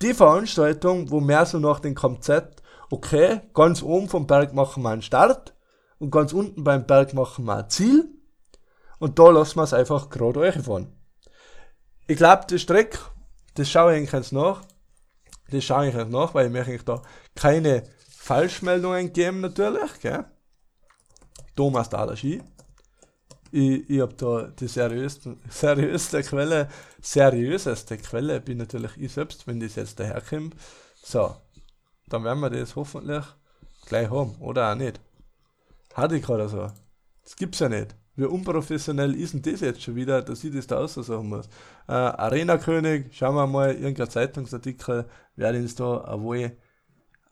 [0.02, 4.90] Die Veranstaltung, wo mehr so nach dem Konzept, okay, ganz oben vom Berg machen wir
[4.90, 5.54] einen Start
[5.98, 8.08] und ganz unten beim Berg machen wir ein Ziel
[8.98, 10.96] und da lassen wir es einfach gerade euch fahren.
[12.06, 12.98] Ich glaube, die Strecke,
[13.54, 14.62] das schaue ich eigentlich nach,
[15.50, 17.02] das schaue ich jetzt nach, weil ich möchte da
[17.34, 20.24] keine Falschmeldungen geben natürlich, gell?
[21.56, 22.42] Thomas Dadashi.
[23.52, 26.68] Ich, ich habe da die seriöste, seriöste Quelle,
[27.00, 30.54] seriöseste Quelle bin natürlich ich selbst, wenn das jetzt daherkommt.
[31.02, 31.34] So,
[32.08, 33.24] dann werden wir das hoffentlich
[33.86, 35.00] gleich haben, oder auch nicht.
[35.94, 36.70] Hatte ich gerade so.
[37.24, 37.94] Das gibt's ja nicht.
[38.16, 41.46] Wie unprofessionell ist denn das jetzt schon wieder, dass ich das da aussagen muss?
[41.88, 45.06] Äh, Arena König, schauen wir mal, irgendein Zeitungsartikel,
[45.36, 46.56] wer uns da wohl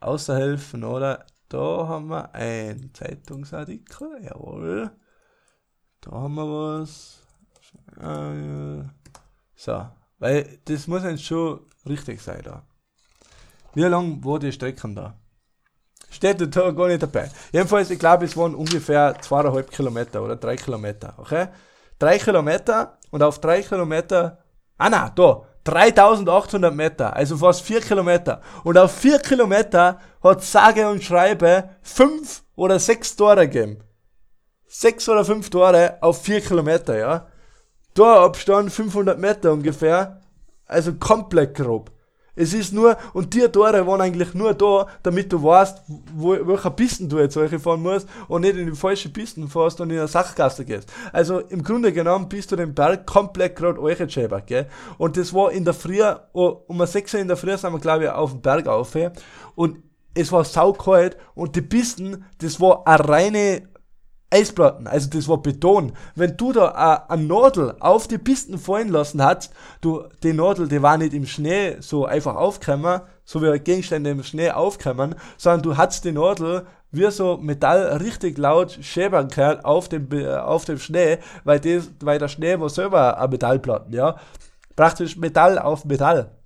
[0.00, 1.26] außerhelfen, oder?
[1.48, 4.90] Da haben wir ein Zeitungsartikel, jawohl.
[6.00, 7.22] Da haben wir was.
[9.56, 12.66] So, weil das muss jetzt schon richtig sein da.
[13.74, 15.18] Wie lang war die Strecke da?
[16.10, 17.30] Steht da gar nicht dabei.
[17.52, 21.48] Jedenfalls, ich glaube, es waren ungefähr zweieinhalb Kilometer oder drei Kilometer, okay?
[21.98, 24.38] Drei Kilometer und auf drei Kilometer,
[24.78, 28.40] ah na, da, 3800 Meter, also fast 4 Kilometer.
[28.64, 33.84] Und auf 4 Kilometer hat sage und schreibe 5 oder 6 Tore gegeben.
[34.66, 37.26] 6 oder 5 Tore auf 4 Kilometer, ja.
[37.94, 40.20] Torabstand 500 Meter ungefähr.
[40.66, 41.90] Also komplett grob.
[42.38, 45.82] Es ist nur, und die Tore waren eigentlich nur da, damit du weißt,
[46.14, 49.80] wo, welcher Pisten du jetzt solche fahren musst und nicht in die falsche Pisten fährst
[49.80, 50.88] und in eine Sachgasse gehst.
[51.12, 53.98] Also im Grunde genommen bist du den Berg komplett gerade euch
[54.46, 54.68] gell?
[54.98, 56.00] Und das war in der Früh,
[56.32, 58.96] oh, um 6 Uhr in der Früh sind wir, glaube ich, auf den Berg auf,
[59.56, 59.78] und
[60.14, 63.68] es war saukalt und die Pisten, das war eine reine
[64.30, 65.92] Eisplatten, also das war Beton.
[66.14, 70.82] Wenn du da eine Nadel auf die Pisten fallen lassen hast, du, die Nadel, die
[70.82, 75.76] war nicht im Schnee so einfach aufgekommen, so wie Gegenstände im Schnee aufkommen, sondern du
[75.78, 81.18] hast die Nadel wie so Metall richtig laut schäbern können auf dem, auf dem Schnee,
[81.44, 84.16] weil, das, weil der Schnee war selber eine Metallplatten, ja.
[84.76, 86.37] Praktisch Metall auf Metall.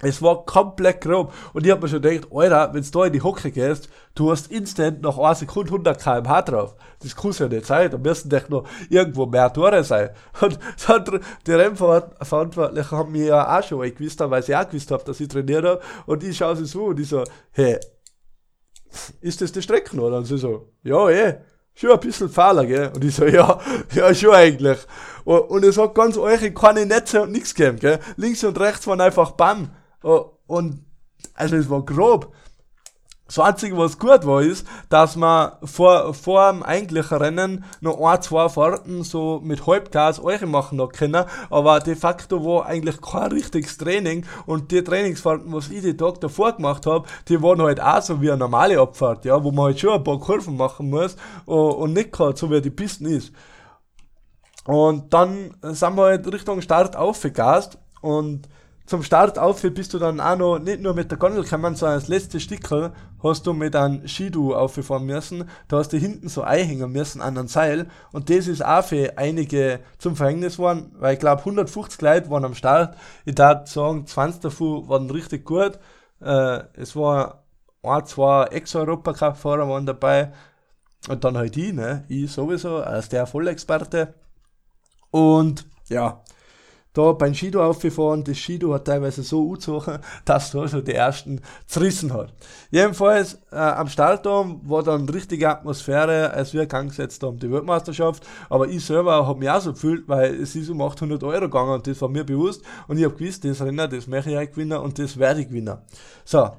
[0.00, 1.32] Es war komplett grob.
[1.52, 4.30] Und ich hab mir schon gedacht, Alter, wenn du da in die Hocke gehst, du
[4.30, 6.76] hast instant nach einer Sekunde 100 km/h drauf.
[7.00, 7.90] Das kann ja nicht sein.
[7.90, 10.10] Da müssen doch noch irgendwo mehr Tore sein.
[10.40, 10.58] Und
[11.46, 15.28] die Rennverantwortlichen haben mir ja auch schon gewusst, weil sie auch gewusst haben, dass ich
[15.28, 15.80] trainiert habe.
[16.06, 17.78] Und ich schaue sie so und ich so, hey,
[19.20, 20.18] ist das die Strecke oder?
[20.18, 21.34] Und sie so, ja, eh.
[21.74, 22.90] Schon ein bisschen fahler, gell?
[22.92, 23.60] Und ich so, ja,
[23.94, 24.78] ja, schon eigentlich.
[25.24, 28.00] Und, und es hat ganz euch keine Netze und nichts gegeben, gell?
[28.16, 29.70] Links und rechts waren einfach Bam.
[30.02, 30.84] Oh, und
[31.34, 32.32] also es war grob.
[33.26, 38.22] Das Einzige, was gut war, ist, dass man vor, vor dem eigentlichen Rennen noch ein,
[38.22, 43.30] zwei Fahrten so mit Halbgas euch machen noch können, aber de facto war eigentlich kein
[43.30, 47.82] richtiges Training und die Trainingsfahrten, was ich die Tag davor gemacht habe, die waren halt
[47.82, 50.88] auch so wie eine normale Abfahrt, ja, wo man halt schon ein paar Kurven machen
[50.88, 53.34] muss und nicht kann, so wie die Pisten ist.
[54.64, 58.48] Und dann sind wir halt Richtung Start aufgegast und
[58.88, 62.00] zum Start auf bist du dann auch noch nicht nur mit der Gondel gekommen, sondern
[62.00, 65.44] das letzte Stückel hast du mit einem Skidu aufgefahren müssen.
[65.68, 67.90] Da hast du hinten so einhängen müssen an einem Seil.
[68.12, 72.46] Und das ist auch für einige zum Verhängnis geworden, weil ich glaube 150 Leute waren
[72.46, 72.96] am Start.
[73.26, 75.78] Ich darf sagen, 20 davon waren richtig gut.
[76.22, 77.44] Äh, es war
[77.82, 80.32] ein, zwei Ex-Europacup-Fahrer waren dabei.
[81.10, 82.04] Und dann halt ich, ne?
[82.08, 84.14] Ich sowieso, als der Vollexperte.
[85.10, 86.22] Und ja,
[86.98, 88.24] da beim Skido aufgefahren.
[88.24, 92.32] Das Skido hat teilweise so angezogen, dass da schon die ersten zerrissen hat.
[92.70, 98.26] Jedenfalls äh, am Startturm war dann richtige Atmosphäre, als wir Gang gesetzt haben, die Weltmeisterschaft.
[98.50, 101.74] Aber ich selber habe mich auch so gefühlt, weil es ist um 800 Euro gegangen
[101.74, 102.62] und das war mir bewusst.
[102.88, 105.78] Und ich habe gewusst, das Rennen, das möchte ich gewinnen und das werde ich gewinnen.
[106.24, 106.50] So,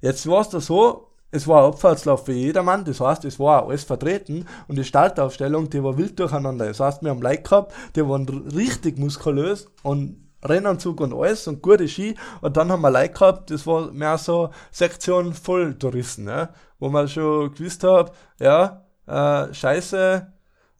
[0.00, 3.66] jetzt war es da so, es war ein Abfahrtslauf für jedermann, das heißt, es war
[3.66, 6.66] alles vertreten und die Startaufstellung, die war wild durcheinander.
[6.66, 11.62] Das heißt, wir haben Leute gehabt, die waren richtig muskulös und Rennanzug und alles und
[11.62, 12.14] gute Ski.
[12.40, 17.08] Und dann haben wir Leute gehabt, das war mehr so Sektion Volltouristen, ja, wo man
[17.08, 20.32] schon gewusst hat, ja, äh, scheiße,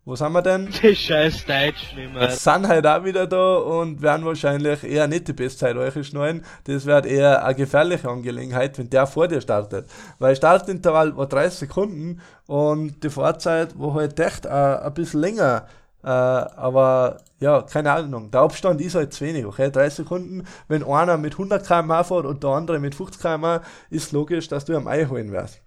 [0.08, 0.70] wo sind wir denn?
[0.82, 2.30] Die scheiß Deutsch nicht mehr.
[2.30, 6.46] sind halt auch wieder da und werden wahrscheinlich eher nicht die Bestzeit euch schneiden.
[6.64, 9.86] Das wird eher eine gefährliche Angelegenheit, wenn der vor dir startet.
[10.18, 15.66] Weil Startintervall war 30 Sekunden und die Fahrzeit war halt echt äh, ein bisschen länger.
[16.02, 18.30] Äh, aber ja, keine Ahnung.
[18.30, 19.70] Der Abstand ist halt zu wenig, okay?
[19.70, 20.46] 30 Sekunden.
[20.68, 24.64] Wenn einer mit 100 km/h fährt und der andere mit 50 km/h, ist logisch, dass
[24.64, 25.60] du am Ei holen wirst.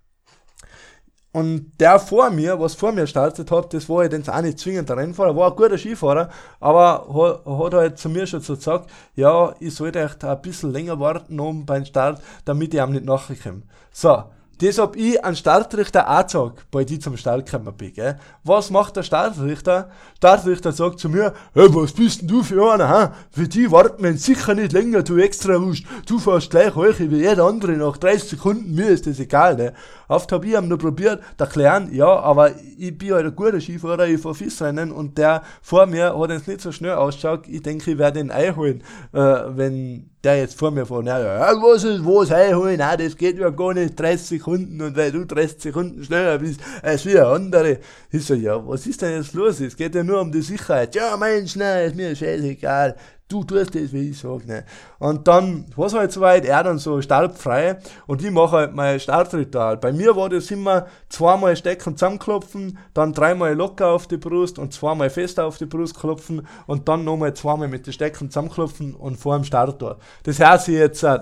[1.34, 4.60] Und der vor mir, was vor mir startet hat, das war halt jetzt auch nicht
[4.60, 6.30] zwingend der Rennfahrer, war ein guter Skifahrer,
[6.60, 11.00] aber hat, halt zu mir schon so gesagt, ja, ich sollte echt ein bisschen länger
[11.00, 13.62] warten um beim Start, damit ich ihm nicht nachkomme.
[13.94, 14.26] So,
[14.62, 18.20] das hab ich an Startrichter gesagt, bei die zum Start gekommen bin, gell.
[18.44, 19.90] Was macht der Startrichter?
[20.18, 23.14] Startrichter sagt zu mir, hey, was bist denn du für einer, ha?
[23.32, 25.84] Für die warten wir sicher nicht länger, du extra Wust.
[26.06, 29.74] Du fährst gleich euch wie jeder andere nach 30 Sekunden, mir ist das egal, ne.
[30.08, 33.60] Oft hab ich ihm nur probiert, der Kleinen, ja, aber ich bin halt ein guter
[33.60, 37.64] Skifahrer, ich fahr Fissrennen und der vor mir hat jetzt nicht so schnell ausgeschaut, ich
[37.64, 42.06] denke, ich werde ihn einholen, äh, wenn der jetzt vor mir fährt, ja, was ist,
[42.06, 46.04] was einholen, nein, das geht ja gar nicht, 30 Sekunden und weil du 30 Sekunden
[46.04, 47.80] schneller bist als ein andere.
[48.12, 49.60] Ich so, ja, was ist denn jetzt los?
[49.60, 50.94] Es geht ja nur um die Sicherheit.
[50.94, 52.96] Ja, Mensch, nein, ist mir scheißegal.
[53.32, 54.66] Du tust das, wie ich sag, ne.
[55.00, 59.00] Und dann war es halt soweit, er dann so startfrei und ich mache halt mein
[59.00, 59.78] Startritual.
[59.78, 64.74] Bei mir war das immer zweimal stecken zusammenklopfen, dann dreimal locker auf die Brust und
[64.74, 69.16] zweimal fest auf die Brust klopfen und dann nochmal zweimal mit den Stecken zusammenklopfen und
[69.16, 69.96] vor dem Start da.
[70.24, 71.20] Das hört sich jetzt äh,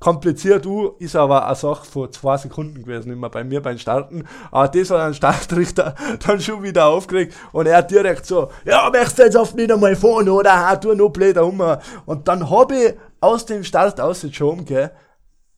[0.00, 4.24] kompliziert du, ist aber eine Sache vor zwei Sekunden gewesen, immer bei mir beim Starten.
[4.50, 5.94] Aber das hat ein Startrichter
[6.26, 9.96] dann schon wieder aufgeregt und er direkt so, ja, möchtest du jetzt oft nicht einmal
[9.96, 10.68] fahren, oder?
[10.68, 11.62] Ha, tu noch blöder um.
[12.06, 14.92] Und dann habe ich aus dem Start ausgeschoben, gell,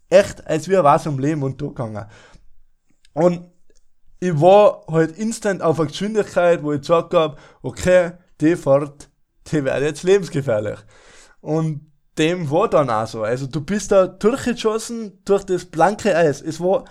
[0.08, 2.06] echt, als wäre was um Leben und Tod gegangen.
[3.12, 3.50] Und
[4.20, 9.10] ich war halt instant auf eine Geschwindigkeit, wo ich gesagt habe, okay, die Fahrt,
[9.50, 10.78] die wäre jetzt lebensgefährlich.
[11.40, 13.22] Und dem war dann auch so.
[13.22, 16.42] Also du bist da durchgeschossen durch das blanke Eis.
[16.42, 16.84] Es war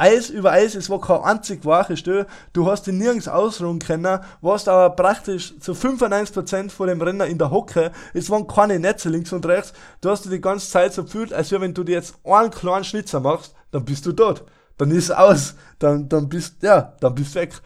[0.00, 2.26] Eis über Eis, es war kein einzig wache Stelle.
[2.54, 7.36] Du hast dich nirgends ausruhen können, warst aber praktisch zu 95% von dem Renner in
[7.36, 7.92] der Hocke.
[8.14, 9.74] Es waren keine Netze links und rechts.
[10.00, 12.84] Du hast dich die ganze Zeit so gefühlt, als wenn du dir jetzt einen kleinen
[12.84, 14.44] Schnitzer machst, dann bist du dort.
[14.78, 15.54] Dann ist aus.
[15.78, 17.60] Dann, dann bist, ja, dann bist weg.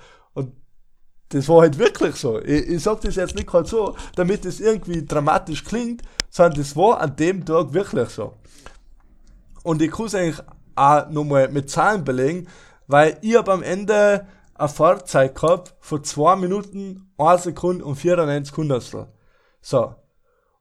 [1.31, 2.41] Das war halt wirklich so.
[2.41, 6.77] Ich, ich sag das jetzt nicht gerade so, damit es irgendwie dramatisch klingt, sondern das
[6.77, 8.35] war an dem Tag wirklich so.
[9.63, 10.45] Und ich kann es eigentlich
[10.77, 12.49] auch nochmal mit Zahlen belegen,
[12.87, 18.57] weil ich habe am Ende eine Fahrzeit gehabt von 2 Minuten, 1 Sekunde und 94
[18.57, 19.09] Hundertstel.
[19.61, 19.95] So.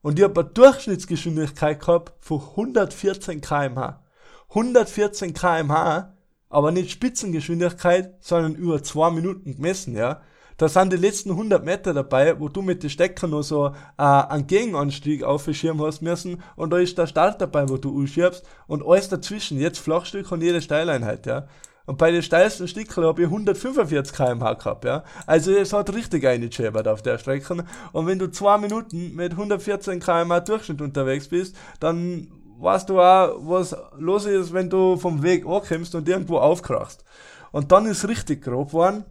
[0.02, 4.02] Und ich habe eine Durchschnittsgeschwindigkeit gehabt von 114 kmh.
[4.50, 6.14] 114 kmh,
[6.50, 10.22] aber nicht Spitzengeschwindigkeit, sondern über 2 Minuten gemessen, ja.
[10.64, 14.02] Da sind die letzten 100 Meter dabei, wo du mit den Stecker noch so äh,
[14.02, 18.82] einen Gegenanstieg aufschirmen hast müssen und da ist der Start dabei, wo du anschiebst und
[18.82, 21.48] alles dazwischen, jetzt Flachstück und jede Steileinheit, ja.
[21.86, 25.04] Und bei den steilsten Stückchen habe ich 145 km/h gehabt, ja.
[25.28, 27.66] Also es hat richtig eingeschäbert auf der Strecke.
[27.92, 33.36] Und wenn du zwei Minuten mit 114 km/h Durchschnitt unterwegs bist, dann weißt du auch,
[33.40, 37.04] was los ist, wenn du vom Weg ankommst und irgendwo aufkrachst.
[37.52, 39.04] Und dann ist richtig grob geworden.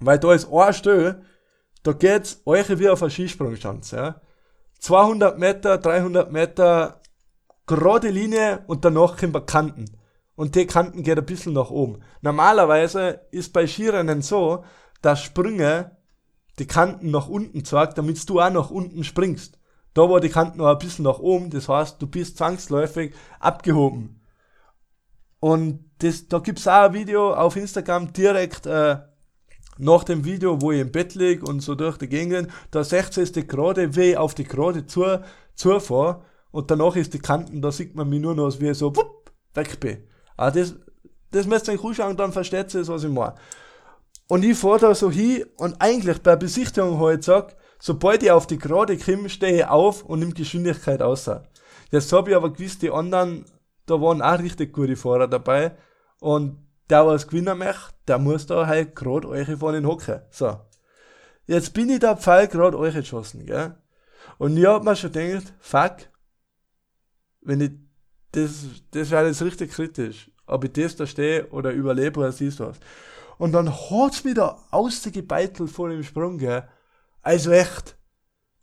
[0.00, 1.22] Weil da ist ein Stelle,
[1.82, 4.20] da geht's euch wie auf eine Skisprungschanze, ja.
[4.80, 7.00] 200 Meter, 300 Meter,
[7.66, 9.84] gerade Linie und danach kommen Kanten.
[10.36, 12.02] Und die Kanten geht ein bisschen nach oben.
[12.22, 14.64] Normalerweise ist bei Skirennen so,
[15.02, 15.96] dass Sprünge
[16.58, 19.58] die Kanten nach unten zeigt, damit du auch nach unten springst.
[19.92, 24.20] Da war die Kanten noch ein bisschen nach oben, das heißt, du bist zwangsläufig abgehoben.
[25.40, 28.98] Und das, da gibt's auch ein Video auf Instagram direkt äh,
[29.80, 33.22] nach dem Video, wo ich im Bett lieg und so durch die Gegend, da 16
[33.22, 35.20] ist die gerade, wie ich auf die gerade zu,
[35.54, 38.94] zufahre und danach ist die Kanten, da sieht man mich nur noch, wie ich so
[38.94, 39.98] wupp, weg bin.
[40.36, 40.74] Aber das,
[41.30, 43.34] das müsst ihr euch anschauen, dann versteht ihr, was ich meine.
[44.28, 48.46] Und ich fahre da so hin und eigentlich bei Besichtigung halt sag, sobald ich auf
[48.46, 51.30] die gerade komme, stehe ich auf und nimm Geschwindigkeit aus.
[51.90, 53.44] Jetzt habe ich aber gewusst, die anderen,
[53.86, 55.72] da waren auch richtig gute Fahrer dabei
[56.20, 56.58] und
[56.90, 60.20] der was gewinnen möchte, der muss da halt gerade euch von den hocken.
[60.30, 60.60] So.
[61.46, 63.74] Jetzt bin ich da Pfeil gerade euch geschossen, gell?
[64.38, 65.96] Und ich hab mir schon gedacht, fuck,
[67.40, 67.72] wenn ich,
[68.32, 72.60] das, das wäre jetzt richtig kritisch, ob ich das da stehe oder überlebe oder siehst
[72.60, 72.78] was.
[73.38, 76.68] Und dann hat's wieder ausgebeitelt vor dem Sprung, gell?
[77.22, 77.96] Also echt,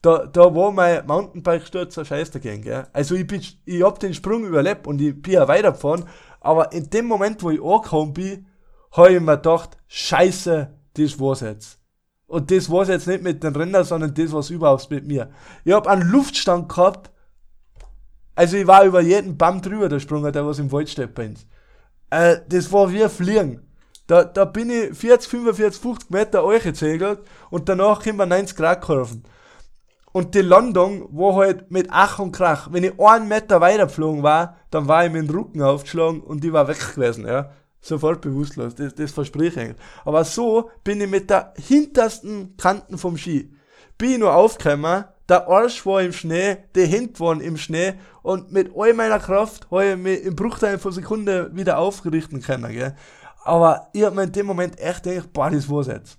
[0.01, 2.88] da, da war mein Mountainbike-Sturz ein Scheiß dagegen, gell.
[2.93, 6.07] Also ich bin, ich hab den Sprung überlebt und ich bin ja weitergefahren,
[6.48, 8.48] aber in dem Moment, wo ich angekommen bin,
[8.93, 11.78] habe ich mir gedacht, scheiße, das war's jetzt.
[12.26, 15.30] Und das war's jetzt nicht mit den Rändern, sondern das war's überhaupt mit mir.
[15.66, 17.12] Ich hab einen Luftstand gehabt,
[18.34, 21.28] also ich war über jeden Baum drüber der Sprung, der was im Wald steht bei
[21.28, 21.45] uns.
[22.12, 23.68] Äh, das war wie ein Fliegen.
[24.06, 27.20] Da, da bin ich 40, 45, 50 Meter gezegelt
[27.50, 29.24] und danach kommen wir 90 Grad Kurven.
[30.18, 32.70] Und die Landung war halt mit Ach und Krach.
[32.72, 36.43] Wenn ich einen Meter weiter geflogen war, dann war ich mit dem Rücken aufgeschlagen und
[36.43, 37.51] ich war weg gewesen, ja.
[37.82, 39.86] Sofort bewusstlos, das, das verspreche ich eigentlich.
[40.05, 43.53] Aber so bin ich mit der hintersten Kanten vom Ski.
[43.99, 47.93] Bin ich nur aufgekommen, der Arsch war im Schnee, die Hände waren im Schnee
[48.24, 52.72] und mit all meiner Kraft habe ich mich im Bruchteil von Sekunde wieder aufrichten können,
[52.72, 52.95] gell.
[53.43, 56.18] Aber ich hab mir in dem Moment echt gedacht, boah, das war's jetzt.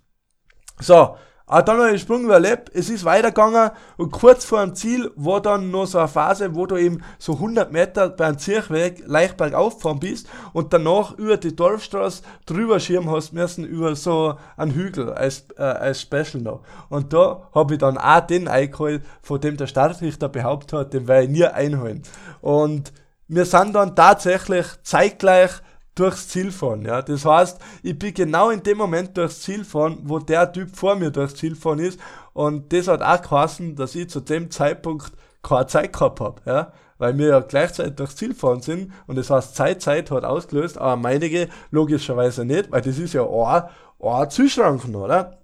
[0.79, 1.17] So,
[1.49, 5.11] aber dann habe ich den Sprung überlebt, es ist weitergegangen und kurz vor dem Ziel
[5.17, 9.39] war dann noch so eine Phase, wo du eben so 100 Meter beim Zirchweg leicht
[9.39, 14.73] bergauf fahren bist und danach über die Dorfstraße drüber schirmen hast müssen über so einen
[14.73, 16.61] Hügel als, äh, als Special noch.
[16.91, 21.09] Und da habe ich dann auch den eingeholt, von dem der Startrichter behauptet hat, den
[21.09, 22.03] werde ich nie einholen.
[22.43, 22.93] Und
[23.27, 25.51] wir sind dann tatsächlich zeitgleich
[25.99, 26.85] durchs Ziel fahren.
[26.85, 27.03] Ja?
[27.03, 30.97] Das heißt, ich bin genau in dem Moment durchs Ziel fahren, wo der Typ vor
[30.97, 31.99] mir durchs Ziel fahren ist.
[32.33, 36.41] Und das hat auch geheißen, dass ich zu dem Zeitpunkt keine Zeit gehabt habe.
[36.45, 36.73] Ja?
[36.99, 38.93] Weil wir ja gleichzeitig durchs Ziel fahren sind.
[39.07, 43.25] Und das heißt, Zeit, Zeit hat ausgelöst, aber meinige logischerweise nicht, weil das ist ja
[43.25, 43.65] ein,
[44.01, 45.39] ein Zielschranken, oder?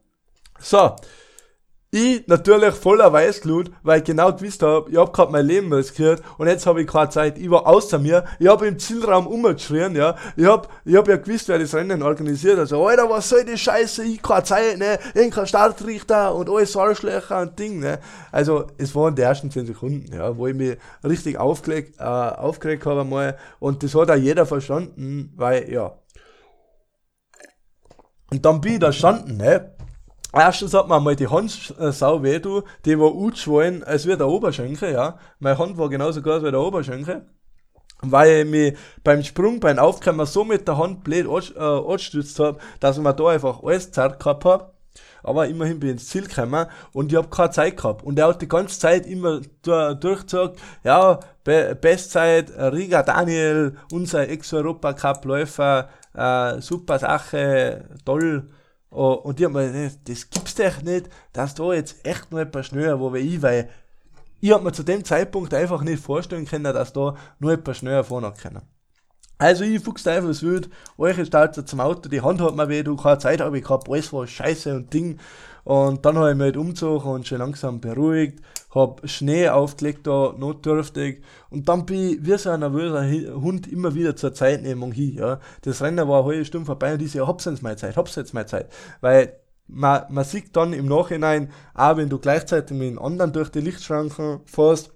[0.59, 0.97] So,
[1.95, 6.23] ich natürlich voller Weißglut, weil ich genau gewusst habe, ich hab grad mein Leben riskiert
[6.39, 7.39] und jetzt habe ich keine Zeit.
[7.39, 10.17] Ich war außer mir, ich habe im Zielraum umgeschrien, ja.
[10.37, 12.59] Ich hab, ich hab ja gewusst, wer das Rennen organisiert.
[12.59, 14.03] Also, Alter, was soll die Scheiße?
[14.05, 14.99] Ich keine Zeit, ne?
[15.31, 18.01] Kein Startrichter und alles Arschlöcher und Ding, ne?
[18.33, 22.87] Also, es waren die ersten 10 Sekunden, ja, wo ich mich richtig aufgeregt, äh, aufgeregt
[22.87, 25.93] habe einmal und das hat auch jeder verstanden, weil, ja.
[28.33, 29.74] Und dann bin ich da standen, ne?
[30.35, 34.17] Erstens hat mir mal die Hand äh, sau weh, du, die war angeschwollen, als wie
[34.17, 35.17] der Oberschenkel, ja.
[35.39, 37.25] Meine Hand war genauso groß wie der Oberschenkel.
[38.03, 42.59] Weil ich mich beim Sprung, beim Aufkommen so mit der Hand blöd äh, angestützt habe,
[42.81, 44.75] dass ich mir da einfach alles zart gehabt hab.
[45.23, 48.03] Aber immerhin bin ich ins Ziel gekommen und ich hab keine Zeit gehabt.
[48.03, 55.89] Und er hat die ganze Zeit immer durchgesagt, ja, Be Bestzeit, Riga Daniel, unser Ex-Europacup-Läufer,
[56.13, 58.51] äh, super Sache, toll.
[58.95, 62.39] Oh, und die haben mir gesagt, das gibt's doch nicht, dass da jetzt echt noch
[62.39, 63.69] etwas schneller war wie ich, weil
[64.41, 68.05] ich hab mir zu dem Zeitpunkt einfach nicht vorstellen können, dass da nur etwas schneller
[68.05, 68.63] fahren können.
[69.37, 73.19] Also ich fuchs wild, euch startet zum Auto, die Hand hat mir weh, du keine
[73.19, 75.19] Zeit habe ich gehabt, alles war scheiße und Ding.
[75.65, 78.41] Und dann habe ich mich halt umgezogen und schon langsam beruhigt,
[78.75, 81.23] hab Schnee aufgelegt da, notdürftig.
[81.49, 83.09] Und dann bin ich wie so ein nervöser
[83.41, 85.41] Hund immer wieder zur Zeitnehmung hin, ja.
[85.63, 88.15] Das Rennen war eine halbe Stunde vorbei und ich so, hab's jetzt meine Zeit, hab's
[88.17, 88.71] jetzt meine Zeit.
[89.01, 93.49] Weil man, man sieht dann im Nachhinein, auch wenn du gleichzeitig mit den anderen durch
[93.51, 94.93] die Lichtschranken fährst,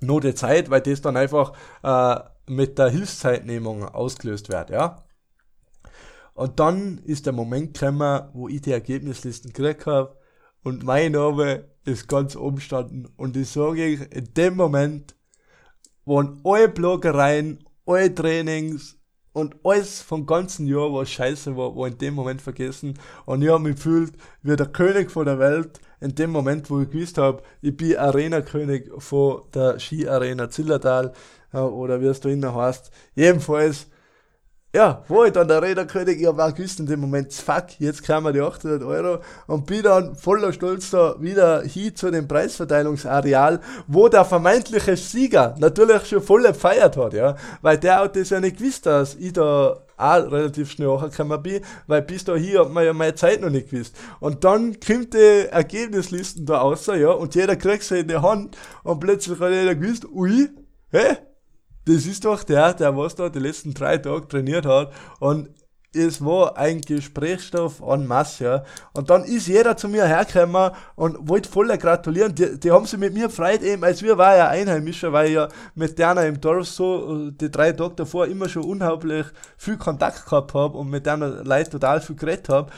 [0.00, 1.52] nur die Zeit, weil das dann einfach
[1.82, 5.02] äh, mit der Hilfszeitnehmung ausgelöst wird, ja.
[6.34, 10.16] Und dann ist der Moment gekommen, wo ich die Ergebnislisten gekriegt habe
[10.62, 13.06] und mein Name ist ganz oben standen.
[13.16, 15.14] Und ich sage ich, in dem Moment
[16.04, 18.98] waren alle Bloggereien, alle Trainings
[19.32, 22.98] und alles vom ganzen Jahr, was scheiße war, war in dem Moment vergessen.
[23.26, 26.80] Und ich habe mich gefühlt wie der König von der Welt in dem Moment, wo
[26.80, 31.12] ich gewusst habe, ich bin Arena-König von der Ski-Arena Zillertal
[31.52, 32.90] oder wie es da innen heißt.
[33.14, 33.88] Jedenfalls
[34.74, 38.24] ja, wo ich dann der Räderkönig, ich war gewusst in dem Moment, fuck, jetzt kriegen
[38.24, 43.60] wir die 800 Euro und bin dann voller Stolz da wieder hin zu dem Preisverteilungsareal,
[43.86, 48.40] wo der vermeintliche Sieger natürlich schon voll gefeiert hat, ja, weil der hat das ja
[48.40, 52.84] nicht gewusst, dass ich da auch relativ schnell angekommen bin, weil bis dahin hat man
[52.84, 53.94] ja meine Zeit noch nicht gewusst.
[54.18, 58.56] Und dann kommt die Ergebnislisten da raus, ja, und jeder kriegt sie in die Hand
[58.82, 60.48] und plötzlich hat jeder gewusst, ui,
[60.90, 61.16] hä,
[61.86, 65.48] das ist doch der, der was da die letzten drei Tage trainiert hat und
[65.94, 68.64] es war ein Gesprächsstoff en masse, ja.
[68.94, 72.34] Und dann ist jeder zu mir hergekommen und wollte voller gratulieren.
[72.34, 75.34] Die, die haben sich mit mir gefreut, eben, als wir war ja Einheimischer, weil ich
[75.34, 79.26] ja mit denen im Dorf so die drei Tage davor immer schon unheimlich
[79.56, 82.70] viel Kontakt gehabt habe und mit denen Leute total viel geredet habe.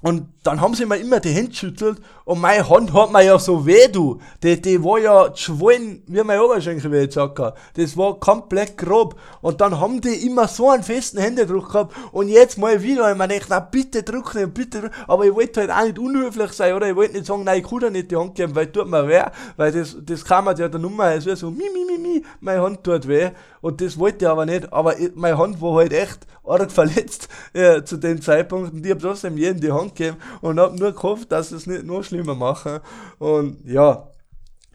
[0.00, 3.38] Und dann haben sie mir immer die Hände geschüttelt und meine Hand hat mir ja
[3.38, 4.18] so weh, du.
[4.42, 7.14] Die, die war ja geschwollen, wie mein Oberschenkel, wie ich.
[7.14, 9.18] Das war komplett grob.
[9.40, 11.96] Und dann haben die immer so einen festen Händedruck gehabt.
[12.12, 14.92] Und jetzt mal wieder, ich meine, ich, na, bitte drück nicht, bitte drück.
[15.06, 16.90] Aber ich wollte halt auch nicht unhöflich sein, oder?
[16.90, 19.08] Ich wollte nicht sagen, nein, ich kann dir nicht die Hand geben, weil tut mir
[19.08, 19.22] weh.
[19.56, 22.22] Weil das, das kam mir ja der Nummer, es wäre so, mi, mi, mi, mi,
[22.40, 23.30] meine Hand tut weh.
[23.62, 24.70] Und das wollte ich aber nicht.
[24.70, 28.74] Aber ich, meine Hand war halt echt arg verletzt äh, zu dem Zeitpunkt.
[28.74, 31.84] Und ich habe trotzdem jedem die Hand gegeben und habe nur gehofft, dass es nicht
[31.84, 32.80] noch schlimmer machen.
[33.18, 34.08] Und ja,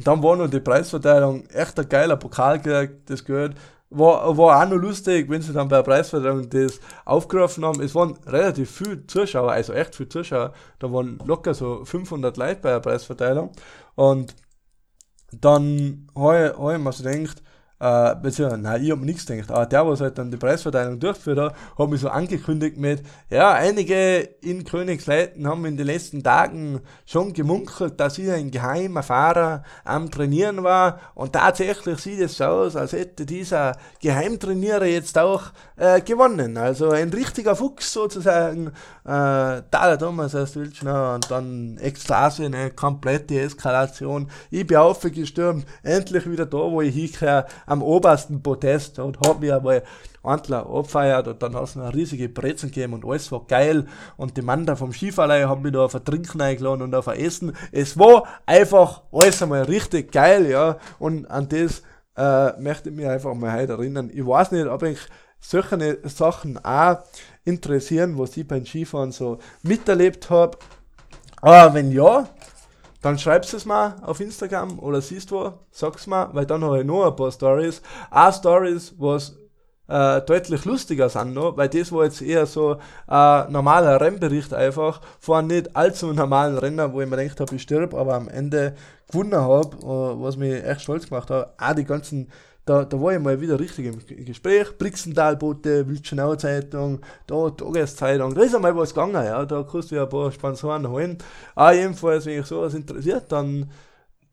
[0.03, 3.55] dann war noch die Preisverteilung echt ein geiler Pokal gekriegt, das gehört.
[3.89, 7.79] War, war auch noch lustig, wenn sie dann bei der Preisverteilung das aufgerufen haben.
[7.79, 10.53] Es waren relativ viele Zuschauer, also echt viele Zuschauer.
[10.79, 13.51] Da waren locker so 500 Leute bei der Preisverteilung.
[13.93, 14.35] Und
[15.31, 17.42] dann habe ich, hab ich mir so gedacht,
[17.83, 21.37] äh, beziehungsweise, nein, ich habe nichts gedacht, aber der, was halt dann die Preisverteilung durchgeführt
[21.37, 26.79] hat, hat mich so angekündigt mit, ja, einige in Königsleiten haben in den letzten Tagen
[27.05, 30.99] schon gemunkelt, dass ich ein geheimer Fahrer am Trainieren war.
[31.13, 36.55] Und tatsächlich sieht es so aus, als hätte dieser Geheimtrainierer jetzt auch äh, gewonnen.
[36.55, 38.71] Also ein richtiger Fuchs sozusagen, äh,
[39.03, 44.29] da Thomas aus Wildschnau und dann Ekstase, eine komplette Eskalation.
[44.51, 49.53] Ich bin aufgestürmt, endlich wieder da, wo ich hingehöre, am obersten Podest und hab mich
[49.53, 49.83] einmal
[50.23, 54.37] Antler abfeiert und dann hast du eine riesige Brezen gegeben und alles war geil und
[54.37, 57.53] die Männer vom Skiverleih haben mich da auf ein Trinken eingeladen und auf ein Essen.
[57.71, 61.83] Es war einfach alles einmal richtig geil, ja, und an das
[62.15, 64.09] äh, möchte ich mich einfach mal heute erinnern.
[64.13, 64.99] Ich weiß nicht, ob ich
[65.39, 66.99] solche Sachen auch
[67.43, 70.57] interessieren, was ich beim Skifahren so miterlebt habe.
[71.41, 72.29] Aber wenn ja,
[73.03, 76.85] dann schreibst es mal auf Instagram oder siehst du, sag's mal, weil dann habe ich
[76.85, 77.81] noch ein paar Stories.
[78.09, 79.35] Auch Stories, was
[79.89, 82.77] äh, deutlich lustiger sind noch, weil das war jetzt eher so
[83.07, 87.53] ein äh, normaler Rennbericht einfach von nicht allzu normalen Renner, wo ich mir gedacht habe,
[87.55, 88.73] ich stirb, aber am Ende
[89.11, 91.53] gewonnen habe, äh, was mich echt stolz gemacht hat.
[91.59, 92.31] Auch die ganzen
[92.65, 94.77] da, da war ich mal wieder richtig im Gespräch.
[94.77, 99.45] Brixentalbote, Wildschenauer Zeitung, da Tageszeitung, da ist einmal was gegangen, ja.
[99.45, 101.17] Da kannst du ja ein paar Sponsoren holen.
[101.55, 103.69] Ah, jedenfalls, wenn euch sowas interessiert, dann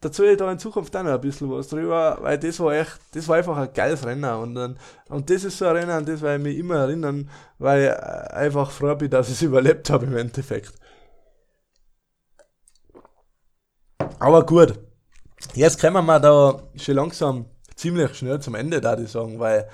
[0.03, 2.99] erzähle ich da in Zukunft auch noch ein bisschen was drüber, weil das war echt,
[3.13, 4.79] das war einfach ein geiles Rennen und, dann,
[5.09, 7.29] und das ist so ein Rennen, an das werde ich mich immer erinnern,
[7.59, 10.73] weil ich einfach froh bin, dass ich es überlebt habe im Endeffekt.
[14.19, 14.79] Aber gut,
[15.55, 17.47] jetzt kommen wir da schon langsam
[17.81, 19.69] ziemlich schnell zum Ende, da ich sagen, weil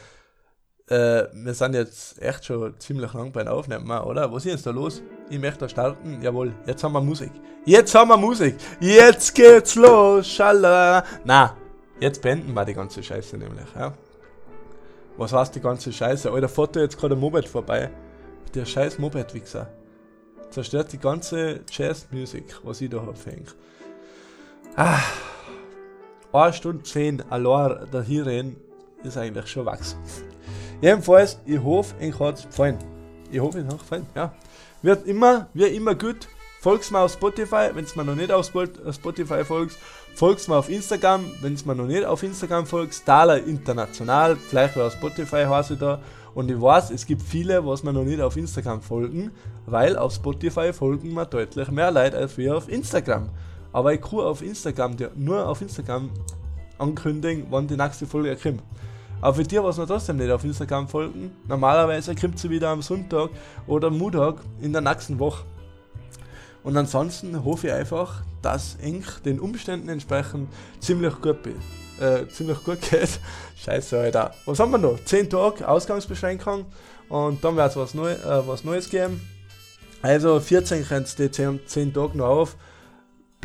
[0.88, 4.32] äh, wir sind jetzt echt schon ziemlich lang beim Aufnehmen, oder?
[4.32, 5.02] Was ist jetzt da los?
[5.28, 6.22] Ich möchte da starten.
[6.22, 7.32] Jawohl, jetzt haben wir Musik.
[7.64, 8.54] Jetzt haben wir Musik.
[8.78, 10.28] Jetzt geht's los.
[10.28, 11.04] Schalala.
[11.24, 11.57] Na,
[11.98, 13.92] jetzt beenden wir die ganze Scheiße nämlich, ja.
[15.16, 16.30] Was heißt die ganze Scheiße?
[16.30, 17.90] Alter, fährt da jetzt gerade ein Moped vorbei.
[18.54, 19.66] Der scheiß Moped-Wichser.
[20.50, 23.16] Zerstört die ganze Jazz-Musik, was ich da hab.
[24.76, 25.00] Ah.
[26.37, 28.57] 1 Stunde 10 allein da hier reden,
[29.03, 29.99] ist eigentlich schon wachsen.
[30.80, 32.78] Jedenfalls, ich hoffe, euch hat es gefallen.
[33.30, 34.32] Ich hoffe, es hat gefallen, ja.
[34.82, 36.28] Wird immer, wird immer gut.
[36.61, 39.76] Folgt mir auf Spotify, wenn es mir noch nicht auf Spotify folgt.
[40.14, 43.07] Folgt mir auf Instagram, wenn es mir noch nicht auf Instagram folgt.
[43.07, 46.01] Thaler International, vielleicht auf Spotify heiße ich da.
[46.34, 49.30] Und ich weiß, es gibt viele, was mir noch nicht auf Instagram folgen,
[49.64, 53.30] weil auf Spotify folgen mir deutlich mehr Leute als wir auf Instagram.
[53.76, 56.08] Aber ich kann auf Instagram, nur auf Instagram
[56.78, 58.62] ankündigen, wann die nächste Folge kommt.
[59.20, 62.80] Aber für die, was noch trotzdem nicht auf Instagram folgen, normalerweise kommt sie wieder am
[62.80, 63.28] Sonntag
[63.66, 65.44] oder Montag in der nächsten Woche.
[66.64, 70.48] Und ansonsten hoffe ich einfach, dass eng den Umständen entsprechend
[70.80, 71.40] ziemlich gut,
[72.00, 73.20] äh, ziemlich gut geht.
[73.62, 74.32] Scheiße, Alter.
[74.46, 75.04] Was haben wir noch?
[75.04, 76.64] 10 Tage Ausgangsbeschränkung
[77.10, 79.20] und dann wird es was, Neu äh, was Neues geben.
[80.00, 82.56] Also 14 könnt die 10, 10 Tage noch auf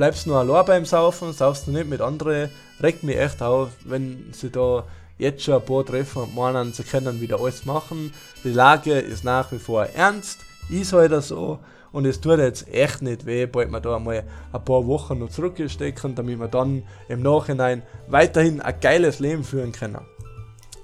[0.02, 2.50] bleibst nur allein beim Saufen, saufst du nicht mit anderen,
[2.82, 4.84] regt mich echt auf, wenn sie da
[5.20, 8.12] jetzt schon ein paar treffen und meinen, sie können wieder alles machen.
[8.44, 10.40] Die Lage ist nach wie vor ernst,
[10.72, 11.60] ist halt so
[11.92, 15.30] und es tut jetzt echt nicht weh, bald wir da einmal ein paar Wochen noch
[15.30, 20.02] zurückstecken, damit wir dann im Nachhinein weiterhin ein geiles Leben führen können.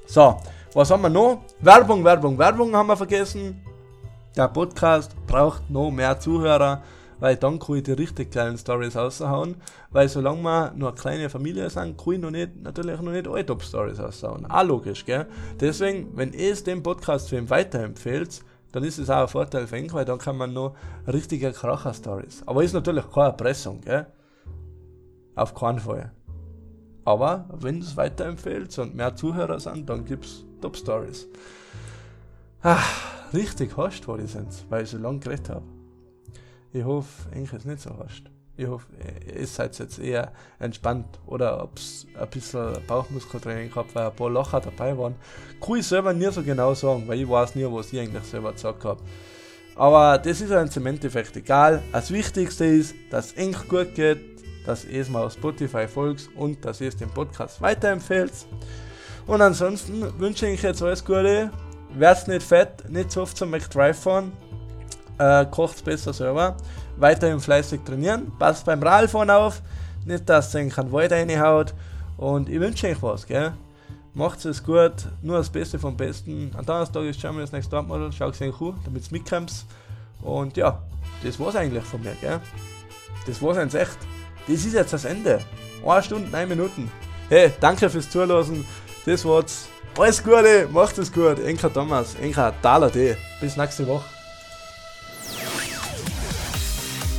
[0.06, 0.40] So,
[0.76, 1.42] was haben wir noch?
[1.60, 3.66] Werbung, Werbung, Werbung haben wir vergessen.
[4.36, 6.84] Der Podcast braucht noch mehr Zuhörer
[7.20, 9.56] weil dann kann ich die richtig kleinen Stories raushauen,
[9.92, 13.28] weil solange wir nur eine kleine Familie sind, kann ich noch nicht, natürlich noch nicht
[13.28, 14.46] alle Top-Stories raushauen.
[14.46, 15.26] Auch logisch, gell?
[15.60, 18.42] Deswegen, wenn ihr es dem Podcast für ihn weiterempfehlt,
[18.72, 20.76] dann ist es auch ein Vorteil für ihn, weil dann kann man noch
[21.08, 22.44] richtige Kracher-Stories.
[22.46, 24.08] Aber ist natürlich keine Erpressung, gell?
[25.36, 26.12] Auf keinen Fall.
[27.06, 31.28] Aber wenn es weiterempfehlt und mehr Zuhörer sind, dann gibt es Top-Stories.
[32.62, 32.84] Ah,
[33.34, 35.77] richtig hasst, wo die sind, weil ich so lange geredet habe.
[36.78, 38.22] Ich hoffe, eigentlich ist es nicht so hast.
[38.56, 38.86] Ich hoffe,
[39.36, 44.30] ihr seid jetzt eher entspannt oder ob es ein bisschen Bauchmuskeltraining gehabt, weil ein paar
[44.30, 45.16] Locher dabei waren.
[45.60, 48.54] Kann ich selber nie so genau sagen, weil ich weiß nie, was ich eigentlich selber
[48.54, 49.02] gesagt habe.
[49.76, 51.82] Aber das ist ein im Endeffekt egal.
[51.92, 54.20] Das Wichtigste ist, dass es eigentlich gut geht,
[54.68, 58.34] dass ihr es mal auf Spotify folgt und dass ihr es den Podcast weiterempfehlt.
[59.26, 61.50] Und ansonsten wünsche ich jetzt alles Gute.
[61.96, 64.32] Werdet nicht fett, nicht so oft zum McDrive fahren.
[65.18, 66.56] Äh, kocht besser selber.
[66.98, 68.32] Weiterhin fleißig trainieren.
[68.38, 69.62] Passt beim Radfahren auf.
[70.06, 71.74] Nicht, dass ihr keinen Wald reinhaut.
[72.18, 73.54] Und ich wünsche euch was, gell?
[74.14, 76.52] Macht es gut, nur das Beste vom Besten.
[76.58, 78.12] Am Donnerstag ist mal das nächste Topmodel.
[78.12, 79.66] Schau es euch an, damit es mitkommst.
[80.22, 80.82] Und ja,
[81.24, 82.40] das war's eigentlich von mir, gell?
[83.28, 83.98] Das war's jetzt echt.
[84.48, 85.40] Das ist jetzt das Ende.
[85.86, 86.92] Eine Stunde, neun Minuten.
[87.30, 88.66] Hey, danke fürs Zuhören.
[89.06, 89.68] Das war's.
[89.98, 91.40] Alles Gute, macht es gut.
[91.40, 93.16] Enka Thomas, Enka Taler D.
[93.40, 94.17] Bis nächste Woche.